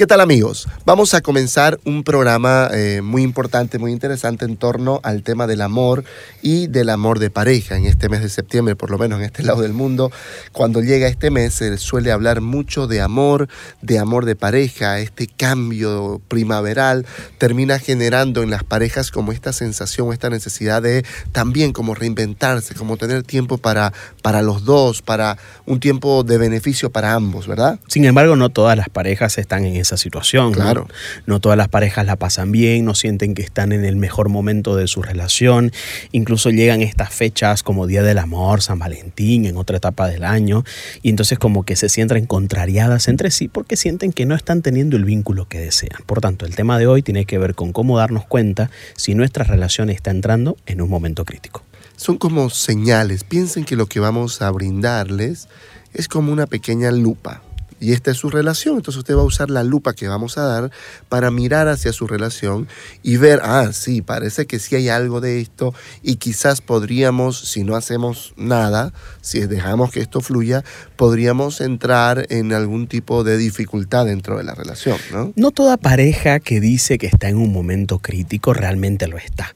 ¿Qué 0.00 0.06
tal 0.06 0.22
amigos? 0.22 0.66
Vamos 0.86 1.12
a 1.12 1.20
comenzar 1.20 1.78
un 1.84 2.04
programa 2.04 2.70
eh, 2.72 3.02
muy 3.02 3.22
importante, 3.22 3.78
muy 3.78 3.92
interesante 3.92 4.46
en 4.46 4.56
torno 4.56 4.98
al 5.02 5.22
tema 5.22 5.46
del 5.46 5.60
amor 5.60 6.04
y 6.40 6.68
del 6.68 6.88
amor 6.88 7.18
de 7.18 7.28
pareja. 7.28 7.76
En 7.76 7.84
este 7.84 8.08
mes 8.08 8.22
de 8.22 8.30
septiembre, 8.30 8.76
por 8.76 8.90
lo 8.90 8.96
menos 8.96 9.18
en 9.18 9.26
este 9.26 9.42
lado 9.42 9.60
del 9.60 9.74
mundo, 9.74 10.10
cuando 10.52 10.80
llega 10.80 11.06
este 11.06 11.28
mes 11.30 11.52
se 11.52 11.76
suele 11.76 12.12
hablar 12.12 12.40
mucho 12.40 12.86
de 12.86 13.02
amor, 13.02 13.48
de 13.82 13.98
amor 13.98 14.24
de 14.24 14.36
pareja. 14.36 15.00
Este 15.00 15.26
cambio 15.26 16.22
primaveral 16.28 17.04
termina 17.36 17.78
generando 17.78 18.42
en 18.42 18.48
las 18.48 18.64
parejas 18.64 19.10
como 19.10 19.32
esta 19.32 19.52
sensación, 19.52 20.14
esta 20.14 20.30
necesidad 20.30 20.80
de 20.80 21.04
también 21.32 21.74
como 21.74 21.94
reinventarse, 21.94 22.74
como 22.74 22.96
tener 22.96 23.22
tiempo 23.22 23.58
para, 23.58 23.92
para 24.22 24.40
los 24.40 24.64
dos, 24.64 25.02
para 25.02 25.36
un 25.66 25.78
tiempo 25.78 26.24
de 26.24 26.38
beneficio 26.38 26.88
para 26.88 27.12
ambos, 27.12 27.46
¿verdad? 27.46 27.78
Sin 27.86 28.06
embargo, 28.06 28.34
no 28.34 28.48
todas 28.48 28.78
las 28.78 28.88
parejas 28.88 29.36
están 29.36 29.66
en 29.66 29.76
esa 29.90 29.96
situación. 29.96 30.52
Claro. 30.52 30.86
¿no? 31.26 31.40
todas 31.40 31.58
las 31.58 31.68
parejas 31.68 32.06
la 32.06 32.16
pasan 32.16 32.52
bien, 32.52 32.84
no 32.84 32.94
sienten 32.94 33.34
que 33.34 33.42
están 33.42 33.72
en 33.72 33.84
el 33.84 33.96
mejor 33.96 34.28
momento 34.28 34.76
de 34.76 34.86
su 34.86 35.02
relación. 35.02 35.72
Incluso 36.12 36.50
llegan 36.50 36.80
estas 36.80 37.12
fechas 37.12 37.62
como 37.62 37.86
Día 37.86 38.02
del 38.02 38.18
Amor, 38.18 38.62
San 38.62 38.78
Valentín, 38.78 39.46
en 39.46 39.56
otra 39.56 39.78
etapa 39.78 40.08
del 40.08 40.24
año. 40.24 40.64
Y 41.02 41.10
entonces 41.10 41.38
como 41.38 41.64
que 41.64 41.74
se 41.74 41.88
sienten 41.88 42.26
contrariadas 42.26 43.08
entre 43.08 43.30
sí 43.30 43.48
porque 43.48 43.76
sienten 43.76 44.12
que 44.12 44.26
no 44.26 44.34
están 44.34 44.62
teniendo 44.62 44.96
el 44.96 45.04
vínculo 45.04 45.48
que 45.48 45.58
desean. 45.58 46.02
Por 46.06 46.20
tanto, 46.20 46.46
el 46.46 46.54
tema 46.54 46.78
de 46.78 46.86
hoy 46.86 47.02
tiene 47.02 47.24
que 47.24 47.38
ver 47.38 47.54
con 47.54 47.72
cómo 47.72 47.98
darnos 47.98 48.26
cuenta 48.26 48.70
si 48.96 49.14
nuestra 49.14 49.44
relación 49.44 49.90
está 49.90 50.10
entrando 50.10 50.56
en 50.66 50.80
un 50.80 50.88
momento 50.88 51.24
crítico. 51.24 51.64
Son 51.96 52.16
como 52.16 52.48
señales. 52.48 53.24
Piensen 53.24 53.64
que 53.64 53.76
lo 53.76 53.86
que 53.86 54.00
vamos 54.00 54.40
a 54.40 54.50
brindarles 54.50 55.48
es 55.92 56.08
como 56.08 56.32
una 56.32 56.46
pequeña 56.46 56.92
lupa 56.92 57.42
y 57.80 57.92
esta 57.92 58.10
es 58.10 58.18
su 58.18 58.30
relación. 58.30 58.76
Entonces 58.76 58.98
usted 58.98 59.16
va 59.16 59.22
a 59.22 59.24
usar 59.24 59.50
la 59.50 59.64
lupa 59.64 59.94
que 59.94 60.06
vamos 60.06 60.38
a 60.38 60.42
dar 60.42 60.70
para 61.08 61.30
mirar 61.30 61.68
hacia 61.68 61.92
su 61.92 62.06
relación 62.06 62.68
y 63.02 63.16
ver, 63.16 63.40
ah, 63.42 63.70
sí, 63.72 64.02
parece 64.02 64.46
que 64.46 64.58
sí 64.58 64.76
hay 64.76 64.88
algo 64.88 65.20
de 65.20 65.40
esto 65.40 65.74
y 66.02 66.16
quizás 66.16 66.60
podríamos, 66.60 67.38
si 67.38 67.64
no 67.64 67.74
hacemos 67.74 68.34
nada, 68.36 68.92
si 69.22 69.40
dejamos 69.40 69.90
que 69.90 70.00
esto 70.00 70.20
fluya, 70.20 70.62
podríamos 70.96 71.60
entrar 71.60 72.26
en 72.30 72.52
algún 72.52 72.86
tipo 72.86 73.24
de 73.24 73.36
dificultad 73.36 74.06
dentro 74.06 74.36
de 74.36 74.44
la 74.44 74.54
relación. 74.54 74.98
No, 75.12 75.32
no 75.34 75.50
toda 75.50 75.76
pareja 75.76 76.40
que 76.40 76.60
dice 76.60 76.98
que 76.98 77.06
está 77.06 77.28
en 77.28 77.36
un 77.36 77.52
momento 77.52 77.98
crítico 77.98 78.52
realmente 78.52 79.08
lo 79.08 79.16
está. 79.16 79.54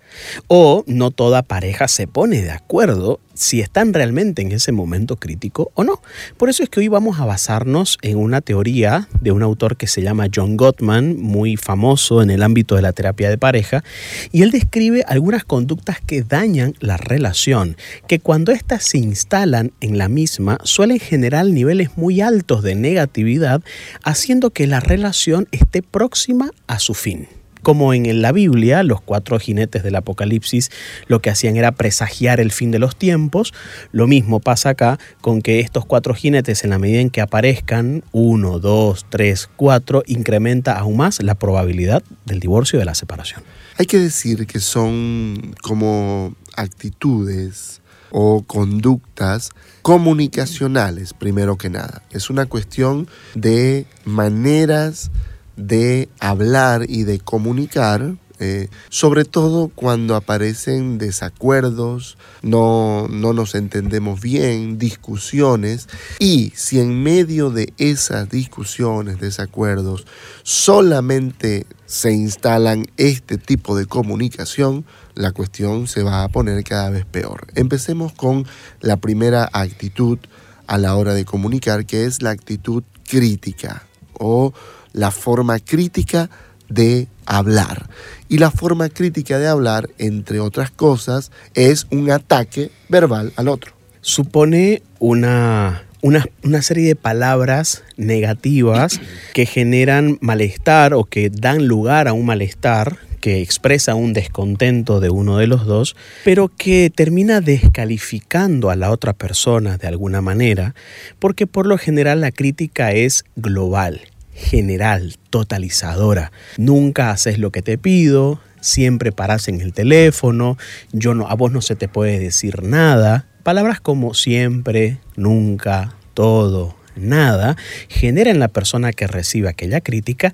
O 0.49 0.85
no 0.87 1.11
toda 1.11 1.43
pareja 1.43 1.89
se 1.89 2.07
pone 2.07 2.43
de 2.43 2.53
acuerdo 2.53 3.21
si 3.35 3.61
están 3.61 3.93
realmente 3.93 4.43
en 4.43 4.53
ese 4.53 4.73
momento 4.73 5.17
crítico 5.17 5.71
o 5.75 5.85
no. 5.85 6.01
Por 6.37 6.49
eso 6.49 6.63
es 6.63 6.69
que 6.69 6.81
hoy 6.81 6.89
vamos 6.89 7.21
a 7.21 7.25
basarnos 7.25 7.99
en 8.03 8.17
una 8.17 8.41
teoría 8.41 9.09
de 9.21 9.33
un 9.33 9.43
autor 9.43 9.77
que 9.77 9.87
se 9.87 10.03
llama 10.03 10.29
John 10.35 10.57
Gottman, 10.57 11.21
muy 11.21 11.57
famoso 11.57 12.23
en 12.23 12.31
el 12.31 12.43
ámbito 12.43 12.77
de 12.77 12.83
la 12.83 12.93
terapia 12.93 13.29
de 13.29 13.39
pareja, 13.39 13.85
y 14.33 14.43
él 14.43 14.51
describe 14.51 15.05
algunas 15.07 15.45
conductas 15.45 16.01
que 16.01 16.23
dañan 16.23 16.75
la 16.81 16.97
relación, 16.97 17.77
que 18.07 18.21
cuando 18.21 18.53
éstas 18.53 18.85
se 18.85 18.99
instalan 18.99 19.73
en 19.81 19.99
la 19.99 20.09
misma 20.09 20.59
suelen 20.65 20.99
generar 20.99 21.47
niveles 21.47 21.97
muy 21.97 22.21
altos 22.21 22.63
de 22.63 22.75
negatividad, 22.75 23.63
haciendo 24.03 24.51
que 24.51 24.67
la 24.67 24.81
relación 24.81 25.49
esté 25.51 25.83
próxima 25.83 26.51
a 26.67 26.79
su 26.79 26.95
fin 26.95 27.29
como 27.65 27.93
en 27.93 28.23
la 28.23 28.31
Biblia, 28.31 28.85
los 28.85 29.01
cuatro 29.01 29.41
jinetes 29.41 29.83
del 29.83 29.97
Apocalipsis 29.97 30.71
lo 31.09 31.21
que 31.21 31.31
hacían 31.31 31.57
era 31.57 31.73
presagiar 31.73 32.39
el 32.39 32.53
fin 32.53 32.71
de 32.71 32.79
los 32.79 32.95
tiempos, 32.95 33.53
lo 33.91 34.07
mismo 34.07 34.39
pasa 34.39 34.69
acá 34.69 35.01
con 35.21 35.43
que 35.43 35.59
estos 35.59 35.85
cuatro 35.85 36.15
jinetes 36.15 36.63
en 36.63 36.71
la 36.71 36.79
medida 36.79 37.01
en 37.01 37.11
que 37.11 37.21
aparezcan, 37.21 38.05
uno, 38.13 38.61
dos, 38.61 39.07
tres, 39.09 39.51
cuatro, 39.57 40.05
incrementa 40.07 40.79
aún 40.79 40.99
más 40.99 41.21
la 41.21 41.35
probabilidad 41.35 42.05
del 42.25 42.39
divorcio 42.39 42.77
y 42.77 42.81
de 42.81 42.85
la 42.85 42.95
separación. 42.95 43.43
Hay 43.77 43.87
que 43.87 43.99
decir 43.99 44.47
que 44.47 44.61
son 44.61 45.57
como 45.61 46.37
actitudes 46.57 47.81
o 48.11 48.45
conductas 48.47 49.51
comunicacionales, 49.83 51.15
primero 51.15 51.59
que 51.59 51.71
nada. 51.71 52.03
Es 52.13 52.31
una 52.31 52.47
cuestión 52.47 53.09
de 53.35 53.87
maneras 54.05 55.11
de 55.57 56.09
hablar 56.21 56.87
y 56.89 57.05
de 57.05 57.19
comunicar, 57.21 58.17
eh, 58.41 58.69
sobre 58.89 59.25
todo 59.25 59.69
cuando 59.69 60.17
aparecen 60.17 60.99
desacuerdos, 60.99 62.19
no, 62.43 63.07
no 63.09 63.33
nos 63.33 63.55
entendemos 63.55 64.21
bien, 64.21 64.77
discusiones, 64.77 65.89
y 66.19 66.53
si 66.57 66.81
en 66.81 67.03
medio 67.03 67.51
de 67.51 67.73
esas 67.79 68.29
discusiones, 68.29 69.21
desacuerdos, 69.21 70.07
solamente 70.43 71.67
se 71.87 72.13
instalan 72.13 72.87
este 72.97 73.39
tipo 73.39 73.77
de 73.77 73.87
comunicación, 73.87 74.85
la 75.15 75.31
cuestión 75.31 75.87
se 75.87 76.03
va 76.03 76.25
a 76.25 76.29
poner 76.29 76.65
cada 76.65 76.91
vez 76.91 77.05
peor. 77.05 77.47
Empecemos 77.55 78.13
con 78.13 78.47
la 78.81 78.97
primera 78.97 79.49
actitud 79.53 80.19
a 80.67 80.79
la 80.79 80.97
hora 80.97 81.15
de 81.15 81.25
comunicar, 81.25 81.87
que 81.87 82.05
es 82.05 82.21
la 82.21 82.31
actitud 82.31 82.83
crítica 83.07 83.87
o 84.19 84.53
la 84.95 85.11
forma 85.11 85.59
crítica 85.59 86.31
de 86.71 87.09
hablar. 87.27 87.91
Y 88.29 88.39
la 88.39 88.51
forma 88.51 88.89
crítica 88.89 89.39
de 89.39 89.49
hablar, 89.49 89.91
entre 89.99 90.41
otras 90.41 90.71
cosas, 90.71 91.31
es 91.55 91.87
un 91.91 92.11
ataque 92.11 92.71
verbal 92.89 93.33
al 93.37 93.49
otro. 93.49 93.73
Supone 94.01 94.83
una, 94.99 95.85
una, 96.01 96.25
una, 96.43 96.63
serie 96.63 96.89
de 96.89 96.97
palabras 96.97 97.85
negativas 97.97 99.01
que 99.33 99.47
generan 99.47 100.19
malestar 100.21 100.95
o 100.95 101.05
que 101.05 101.31
dan 101.31 101.67
lugar 101.67 102.09
a 102.09 102.13
un 102.13 102.27
malestar 102.27 102.99
que 103.21 103.41
expresa 103.41 103.95
un 103.95 104.13
descontento 104.13 105.01
de 105.01 105.09
uno 105.09 105.39
de 105.39 105.47
los 105.47 105.65
dos, 105.65 105.97
pero 106.25 106.51
que 106.55 106.93
termina 106.95 107.41
descalificando 107.41 108.69
a 108.69 108.77
la 108.77 108.91
otra 108.91 109.15
persona 109.15 109.79
de 109.79 109.89
alguna 109.89 110.21
manera, 110.21 110.75
porque 111.19 111.47
por 111.47 111.67
lo 111.67 111.79
general 111.79 112.21
la 112.21 112.33
crítica 112.33 112.93
es 112.93 113.25
global 113.35 114.03
general, 114.35 115.17
totalizadora. 115.31 116.33
Nunca 116.57 117.11
haces 117.11 117.39
lo 117.39 117.51
que 117.51 117.63
te 117.63 117.79
pido, 117.79 118.41
siempre 118.61 119.13
paras 119.13 119.49
en 119.49 119.61
el 119.61 119.73
teléfono, 119.73 120.59
yo 120.93 121.15
no, 121.15 121.29
a 121.29 121.35
vos 121.35 121.53
no 121.53 121.63
se 121.63 121.77
te 121.77 121.89
puede 121.89 122.19
decir 122.19 122.63
nada. 122.63 123.27
Palabras 123.43 123.81
como 123.81 124.15
siempre, 124.15 124.99
nunca, 125.17 125.95
todo, 126.15 126.77
nada, 126.97 127.57
genera 127.89 128.31
en 128.31 128.39
la 128.39 128.49
persona 128.49 128.93
que 128.93 129.07
recibe 129.07 129.49
aquella 129.49 129.81
crítica 129.81 130.33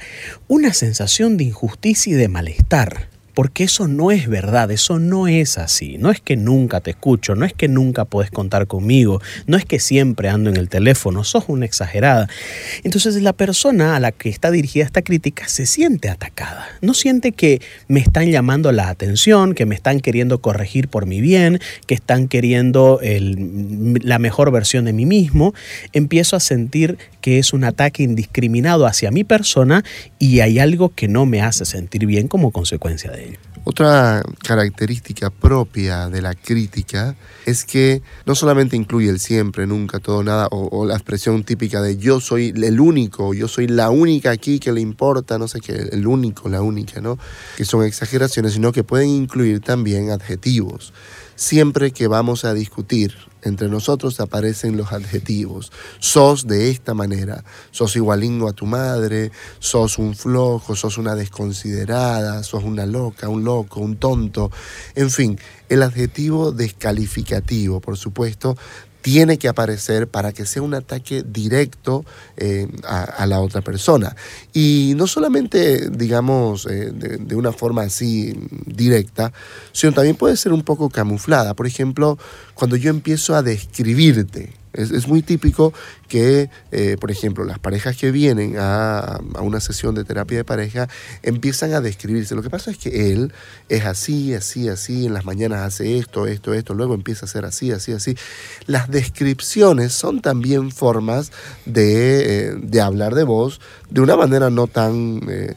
una 0.49 0.72
sensación 0.72 1.37
de 1.37 1.44
injusticia 1.44 2.12
y 2.12 2.17
de 2.17 2.28
malestar 2.28 3.09
porque 3.40 3.64
eso 3.64 3.88
no 3.88 4.10
es 4.10 4.28
verdad, 4.28 4.70
eso 4.70 4.98
no 4.98 5.26
es 5.26 5.56
así. 5.56 5.96
No 5.96 6.10
es 6.10 6.20
que 6.20 6.36
nunca 6.36 6.82
te 6.82 6.90
escucho, 6.90 7.34
no 7.34 7.46
es 7.46 7.54
que 7.54 7.68
nunca 7.68 8.04
puedes 8.04 8.30
contar 8.30 8.66
conmigo, 8.66 9.22
no 9.46 9.56
es 9.56 9.64
que 9.64 9.80
siempre 9.80 10.28
ando 10.28 10.50
en 10.50 10.58
el 10.58 10.69
teléfono, 10.69 11.25
sos 11.25 11.44
una 11.48 11.64
exagerada. 11.64 12.28
Entonces 12.84 13.14
la 13.22 13.32
persona 13.32 13.96
a 13.96 14.00
la 14.00 14.12
que 14.12 14.28
está 14.28 14.50
dirigida 14.50 14.84
esta 14.84 15.00
crítica 15.00 15.48
se 15.48 15.64
siente 15.64 16.10
atacada, 16.10 16.69
no 16.82 16.92
siente 16.92 17.32
que 17.32 17.62
me 17.88 18.00
están 18.00 18.31
llamando 18.31 18.72
la 18.72 18.90
atención, 18.90 19.54
que 19.54 19.64
me 19.64 19.75
están 19.75 20.00
queriendo 20.00 20.43
corregir 20.43 20.88
por 20.88 21.06
mi 21.06 21.22
bien, 21.22 21.60
que 21.86 21.94
están 21.94 22.28
queriendo 22.28 23.00
la 23.00 24.19
mejor 24.19 24.52
versión 24.52 24.84
de 24.84 24.93
mí 24.93 25.06
mismo. 25.06 25.54
Empiezo 25.94 26.36
a 26.36 26.40
sentir 26.40 26.98
que 27.22 27.38
es 27.38 27.54
un 27.54 27.64
ataque 27.64 28.02
indiscriminado 28.02 28.84
hacia 28.84 29.10
mi 29.10 29.25
persona 29.25 29.82
y 30.19 30.40
hay 30.40 30.58
algo 30.58 30.90
que 30.94 31.08
no 31.08 31.25
me 31.25 31.40
hace 31.40 31.64
sentir 31.64 32.04
bien 32.04 32.28
como 32.28 32.50
consecuencia 32.50 33.10
de 33.10 33.28
ello. 33.28 33.30
Otra 33.64 34.22
característica 34.42 35.28
propia 35.28 36.08
de 36.08 36.22
la 36.22 36.34
crítica 36.34 37.14
es 37.44 37.64
que 37.64 38.02
no 38.24 38.34
solamente 38.34 38.74
incluye 38.74 39.10
el 39.10 39.20
siempre, 39.20 39.66
nunca, 39.66 39.98
todo, 39.98 40.22
nada, 40.22 40.48
o, 40.50 40.86
la 40.86 40.94
expresión 40.94 41.44
típica 41.44 41.82
de 41.82 41.98
yo 41.98 42.20
soy 42.20 42.54
el 42.56 42.80
único, 42.80 43.34
yo 43.34 43.48
soy 43.48 43.68
la 43.68 43.90
única 43.90 44.30
aquí 44.30 44.58
que 44.60 44.72
le 44.72 44.80
importa, 44.80 45.38
no 45.38 45.46
sé 45.46 45.60
qué, 45.60 45.72
el 45.92 46.06
único, 46.06 46.48
la 46.48 46.62
única, 46.62 47.02
¿no? 47.02 47.18
Que 47.56 47.66
son 47.66 47.84
exageraciones, 47.84 48.54
sino 48.54 48.72
que 48.72 48.82
pueden 48.82 49.10
incluir 49.10 49.60
también 49.60 50.10
adjetivos. 50.10 50.94
Siempre 51.40 51.90
que 51.90 52.06
vamos 52.06 52.44
a 52.44 52.52
discutir 52.52 53.14
entre 53.40 53.70
nosotros 53.70 54.20
aparecen 54.20 54.76
los 54.76 54.92
adjetivos. 54.92 55.72
Sos 55.98 56.46
de 56.46 56.69
esta 56.69 56.92
manera, 56.92 57.44
sos 57.70 57.96
igualingo 57.96 58.46
a 58.46 58.52
tu 58.52 58.66
madre, 58.66 59.32
sos 59.58 59.96
un 59.96 60.14
flojo, 60.14 60.76
sos 60.76 60.98
una 60.98 61.14
desconsiderada, 61.14 62.42
sos 62.42 62.62
una 62.62 62.84
loca, 62.84 63.31
un 63.31 63.42
loco, 63.42 63.81
un 63.81 63.96
tonto. 63.96 64.50
En 64.94 65.10
fin, 65.10 65.38
el 65.70 65.82
adjetivo 65.82 66.52
descalificativo, 66.52 67.81
por 67.81 67.96
supuesto, 67.96 68.58
tiene 69.02 69.38
que 69.38 69.49
aparecer 69.49 70.08
para 70.08 70.32
que 70.32 70.47
sea 70.47 70.62
un 70.62 70.75
ataque 70.75 71.23
directo 71.26 72.05
eh, 72.37 72.69
a, 72.85 73.26
la 73.26 73.41
otra 73.41 73.61
persona. 73.61 74.14
Y 74.52 74.94
no 74.97 75.06
solamente, 75.06 75.91
digamos, 75.91 76.67
eh, 76.67 76.91
de, 76.93 77.35
una 77.35 77.52
forma 77.52 77.82
así 77.82 78.35
directa, 78.67 79.32
sino 79.73 79.93
también 79.93 80.17
puede 80.17 80.37
ser 80.37 80.52
un 80.52 80.62
poco 80.62 80.91
camuflada. 80.91 81.55
Por 81.55 81.67
ejemplo, 81.67 82.19
cuando 82.55 82.76
yo 82.76 82.91
empiezo 82.91 83.35
a 83.35 83.43
describirte, 83.43 84.59
es, 84.72 85.08
muy 85.08 85.22
típico 85.22 85.72
que, 86.08 86.50
eh, 86.70 86.96
por 87.00 87.11
ejemplo, 87.11 87.44
las 87.44 87.58
parejas 87.58 87.96
que 87.96 88.11
vienen 88.11 88.56
a, 88.58 89.20
una 89.40 89.61
sesión 89.61 89.94
de 89.94 90.05
terapia 90.05 90.38
de 90.38 90.44
pareja 90.44 90.88
empiezan 91.22 91.72
a 91.75 91.81
describirse. 91.81 92.34
Lo 92.34 92.43
que 92.43 92.50
pasa 92.50 92.70
es 92.70 92.78
que 92.78 93.12
él 93.12 93.32
es 93.69 93.84
así, 93.84 94.34
así, 94.34 94.69
así, 94.69 95.06
en 95.06 95.14
las 95.14 95.25
mañanas 95.25 95.61
hace 95.61 95.99
esto, 95.99 96.26
esto, 96.26 96.55
esto, 96.55 96.75
luego 96.75 96.94
empieza 96.94 97.26
a 97.26 97.28
ser 97.28 97.44
así, 97.44 97.72
así, 97.72 97.93
así. 97.93 98.17
Las 98.67 98.90
descripciones 98.90 99.93
son 99.93 100.20
también 100.20 100.70
formas 100.70 101.32
de, 101.67 102.52
eh, 102.52 102.81
hablar 102.81 103.14
de 103.14 103.25
vos 103.25 103.61
de 103.90 104.00
una 104.00 104.17
manera 104.17 104.50
no 104.50 104.67
tan... 104.67 105.20
Eh, 105.28 105.56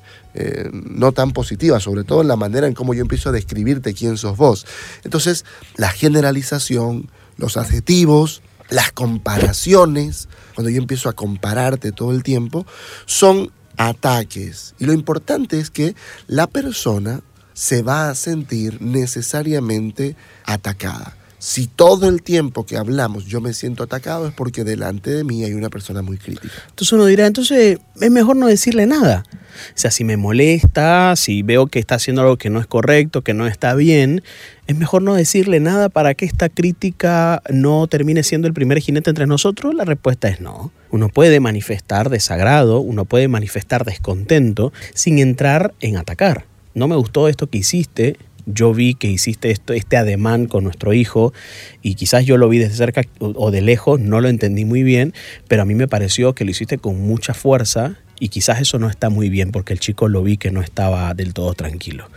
no 0.74 1.12
tan 1.12 1.30
positiva, 1.30 1.80
sobre 1.80 2.04
todo 2.04 2.24
en 2.24 2.28
la 2.28 2.36
manera 2.36 2.66
en 2.66 2.74
cómo 2.74 2.96
yo 2.96 3.02
empiezo 3.02 3.30
a 3.30 3.32
describirte 3.32 3.94
quién 3.94 4.18
sos 4.18 4.36
vos. 4.36 4.66
Entonces, 5.04 5.46
la 5.76 5.90
generalización, 5.90 7.12
los 7.38 7.56
adjetivos, 7.56 8.42
las 8.74 8.92
comparaciones, 8.92 10.28
cuando 10.56 10.72
yo 10.72 10.80
empiezo 10.80 11.08
a 11.08 11.14
compararte 11.14 11.92
todo 11.92 12.12
el 12.12 12.24
tiempo, 12.24 12.66
son 13.06 13.52
ataques. 13.78 14.74
Y 14.80 14.86
lo 14.86 14.94
importante 14.94 15.60
es 15.60 15.70
que 15.70 15.96
la 16.26 16.48
persona 16.48 17.22
se 17.54 17.84
va 17.84 18.10
a 18.10 18.16
sentir 18.16 18.82
necesariamente 18.82 20.16
atacada. 20.44 21.16
Si 21.46 21.68
todo 21.68 22.08
el 22.08 22.22
tiempo 22.22 22.66
que 22.66 22.78
hablamos 22.78 23.26
yo 23.26 23.42
me 23.42 23.52
siento 23.52 23.84
atacado 23.84 24.30
es 24.30 24.34
porque 24.34 24.64
delante 24.64 25.10
de 25.10 25.26
mí 25.26 25.44
hay 25.44 25.52
una 25.52 25.70
persona 25.70 26.02
muy 26.02 26.18
crítica. 26.18 26.54
Entonces 26.70 26.94
uno 26.94 27.06
dirá, 27.06 27.28
entonces 27.28 27.80
es 28.00 28.12
mejor 28.12 28.38
no 28.38 28.48
decirle 28.48 28.86
nada. 28.86 29.26
O 29.28 29.76
sea, 29.76 29.92
si 29.92 30.06
me 30.06 30.16
molesta, 30.16 31.18
si 31.18 31.44
veo 31.44 31.68
que 31.68 31.80
está 31.80 31.96
haciendo 31.96 32.22
algo 32.22 32.38
que 32.38 32.50
no 32.50 32.62
es 32.62 32.66
correcto, 32.66 33.24
que 33.24 33.34
no 33.34 33.46
está 33.46 33.76
bien, 33.76 34.24
es 34.68 34.78
mejor 34.78 35.02
no 35.02 35.16
decirle 35.16 35.60
nada 35.60 35.90
para 35.90 36.14
que 36.14 36.24
esta 36.24 36.48
crítica 36.48 37.44
no 37.50 37.88
termine 37.88 38.24
siendo 38.24 38.48
el 38.48 38.54
primer 38.54 38.80
jinete 38.80 39.10
entre 39.10 39.28
nosotros. 39.28 39.76
La 39.76 39.84
respuesta 39.84 40.30
es 40.30 40.40
no. 40.40 40.72
Uno 40.92 41.10
puede 41.10 41.42
manifestar 41.42 42.10
desagrado, 42.10 42.80
uno 42.80 43.04
puede 43.04 43.28
manifestar 43.28 43.84
descontento 43.84 44.72
sin 44.94 45.20
entrar 45.20 45.74
en 45.82 45.98
atacar. 45.98 46.46
No 46.74 46.88
me 46.88 46.96
gustó 46.96 47.28
esto 47.28 47.50
que 47.50 47.58
hiciste, 47.58 48.18
yo 48.46 48.74
vi 48.74 48.94
que 48.94 49.08
hiciste 49.08 49.52
esto, 49.52 49.74
este 49.74 49.98
ademán 49.98 50.48
con 50.48 50.64
nuestro 50.64 50.94
hijo 50.94 51.34
y 51.82 51.96
quizás 51.96 52.26
yo 52.26 52.38
lo 52.38 52.50
vi 52.50 52.58
desde 52.58 52.76
cerca 52.76 53.02
o 53.20 53.52
de 53.52 53.62
lejos, 53.62 54.00
no 54.00 54.22
lo 54.22 54.30
entendí 54.30 54.66
muy 54.66 54.84
bien, 54.84 55.14
pero 55.48 55.62
a 55.62 55.66
mí 55.66 55.76
me 55.76 55.88
pareció 55.88 56.34
que 56.34 56.46
lo 56.46 56.52
hiciste 56.52 56.78
con 56.78 57.00
mucha 57.02 57.34
fuerza 57.34 57.98
y 58.20 58.30
quizás 58.30 58.62
eso 58.62 58.80
no 58.80 58.90
está 58.90 59.10
muy 59.10 59.30
bien 59.30 59.52
porque 59.52 59.74
el 59.74 59.80
chico 59.80 60.08
lo 60.08 60.24
vi 60.24 60.38
que 60.38 60.52
no 60.52 60.62
estaba 60.62 61.14
del 61.14 61.34
todo 61.34 61.54
tranquilo. 61.54 62.10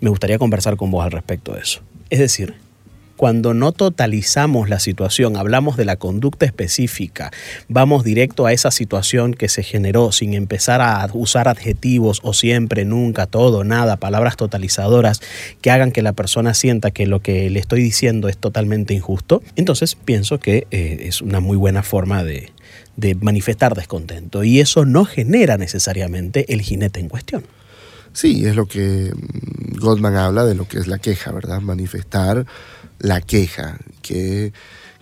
Me 0.00 0.10
gustaría 0.10 0.38
conversar 0.38 0.76
con 0.76 0.90
vos 0.90 1.04
al 1.04 1.10
respecto 1.10 1.52
de 1.52 1.60
eso. 1.60 1.82
Es 2.08 2.18
decir, 2.18 2.54
cuando 3.20 3.52
no 3.52 3.72
totalizamos 3.72 4.70
la 4.70 4.78
situación, 4.78 5.36
hablamos 5.36 5.76
de 5.76 5.84
la 5.84 5.96
conducta 5.96 6.46
específica, 6.46 7.30
vamos 7.68 8.02
directo 8.02 8.46
a 8.46 8.54
esa 8.54 8.70
situación 8.70 9.34
que 9.34 9.50
se 9.50 9.62
generó 9.62 10.10
sin 10.10 10.32
empezar 10.32 10.80
a 10.80 11.06
usar 11.12 11.46
adjetivos 11.46 12.20
o 12.22 12.32
siempre, 12.32 12.86
nunca, 12.86 13.26
todo, 13.26 13.62
nada, 13.62 13.98
palabras 13.98 14.38
totalizadoras 14.38 15.20
que 15.60 15.70
hagan 15.70 15.92
que 15.92 16.00
la 16.00 16.14
persona 16.14 16.54
sienta 16.54 16.92
que 16.92 17.06
lo 17.06 17.20
que 17.20 17.50
le 17.50 17.60
estoy 17.60 17.82
diciendo 17.82 18.26
es 18.26 18.38
totalmente 18.38 18.94
injusto, 18.94 19.42
entonces 19.54 19.96
pienso 19.96 20.40
que 20.40 20.66
eh, 20.70 21.00
es 21.02 21.20
una 21.20 21.40
muy 21.40 21.58
buena 21.58 21.82
forma 21.82 22.24
de, 22.24 22.50
manifestar 23.20 23.74
descontento 23.74 24.44
y 24.44 24.60
eso 24.60 24.86
no 24.86 25.04
genera 25.04 25.58
necesariamente 25.58 26.54
el 26.54 26.62
jinete 26.62 27.00
en 27.00 27.10
cuestión. 27.10 27.44
Sí, 28.14 28.46
es 28.46 28.56
lo 28.56 28.66
que 28.66 29.12
mm, 29.14 29.78
Goldman 29.78 30.16
habla 30.16 30.46
de 30.46 30.54
lo 30.54 30.66
que 30.66 30.78
es 30.78 30.86
la 30.86 30.98
queja, 30.98 31.32
¿verdad? 31.32 31.60
Manifestar 31.60 32.46
la 33.00 33.20
queja, 33.20 33.78
que, 34.02 34.52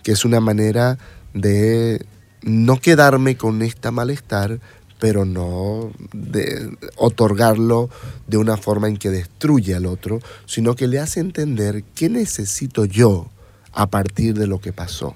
es 0.05 0.25
una 0.25 0.39
manera 0.39 0.97
de 1.35 2.03
no 2.41 2.81
quedarme 2.81 3.37
con 3.37 3.61
esta 3.61 3.91
malestar, 3.91 4.59
pero 4.99 5.23
no 5.23 5.91
de 6.13 6.75
otorgarlo 6.97 7.91
de 8.25 8.37
una 8.37 8.57
forma 8.57 8.87
en 8.87 8.97
que 8.97 9.11
destruye 9.11 9.75
al 9.75 9.85
otro, 9.85 10.19
sino 10.47 10.75
que 10.75 10.87
le 10.87 10.97
hace 10.97 11.19
entender 11.19 11.83
qué 11.93 12.09
necesito 12.09 12.85
yo 12.85 13.29
a 13.71 13.91
partir 13.91 14.33
de 14.33 14.47
lo 14.47 14.59
que 14.59 14.73
pasó. 14.73 15.15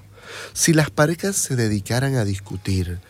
Si 0.52 0.72
las 0.72 0.90
parejas 0.90 1.34
se 1.34 1.56
dedicaran 1.56 2.14
a 2.14 2.24
discutir 2.24 3.00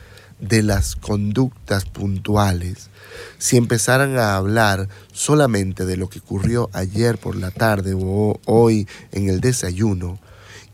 de 0.41 0.63
las 0.63 0.97
conductas 0.97 1.85
puntuales, 1.85 2.91
si 3.39 3.57
empezaran 3.57 4.19
a 4.19 4.37
hablar 4.37 4.89
solamente 5.13 5.87
de 5.87 5.97
lo 5.97 6.09
que 6.09 6.19
ocurrió 6.19 6.71
ayer 6.73 7.19
por 7.19 7.37
la 7.37 7.51
tarde 7.51 7.95
o 7.97 8.41
hoy 8.47 8.89
en 9.13 9.29
el 9.29 9.41
desayuno, 9.41 10.19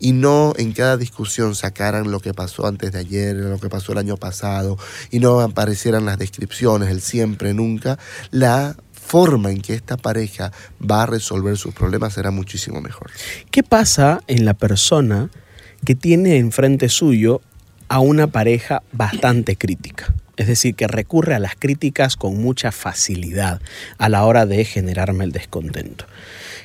y 0.01 0.13
no 0.13 0.55
en 0.57 0.73
cada 0.73 0.97
discusión 0.97 1.55
sacaran 1.55 2.11
lo 2.11 2.21
que 2.21 2.33
pasó 2.33 2.67
antes 2.67 2.93
de 2.93 2.99
ayer, 2.99 3.37
lo 3.37 3.59
que 3.59 3.69
pasó 3.69 3.93
el 3.93 3.99
año 3.99 4.17
pasado, 4.17 4.79
y 5.11 5.21
no 5.21 5.41
aparecieran 5.41 6.07
las 6.07 6.19
descripciones, 6.19 6.89
el 6.89 7.03
siempre, 7.03 7.53
nunca, 7.55 7.99
la 8.31 8.77
forma 8.93 9.51
en 9.51 9.61
que 9.61 9.75
esta 9.75 9.97
pareja 9.97 10.53
va 10.81 11.03
a 11.03 11.07
resolver 11.07 11.57
sus 11.57 11.75
problemas 11.75 12.15
será 12.15 12.31
muchísimo 12.31 12.81
mejor. 12.81 13.11
¿Qué 13.51 13.63
pasa 13.63 14.23
en 14.27 14.45
la 14.45 14.55
persona 14.55 15.31
que 15.85 15.95
tiene 15.95 16.39
enfrente 16.39 16.89
suyo 16.89 17.43
a 17.91 17.99
una 17.99 18.29
pareja 18.29 18.83
bastante 18.93 19.57
crítica? 19.57 20.15
Es 20.37 20.47
decir, 20.47 20.77
que 20.77 20.87
recurre 20.87 21.35
a 21.35 21.41
las 21.41 21.57
críticas 21.57 22.17
con 22.17 22.41
mucha 22.41 22.73
facilidad 22.73 23.61
a 23.99 24.09
la 24.09 24.25
hora 24.25 24.47
de 24.47 24.65
generarme 24.65 25.25
el 25.25 25.33
descontento. 25.33 26.07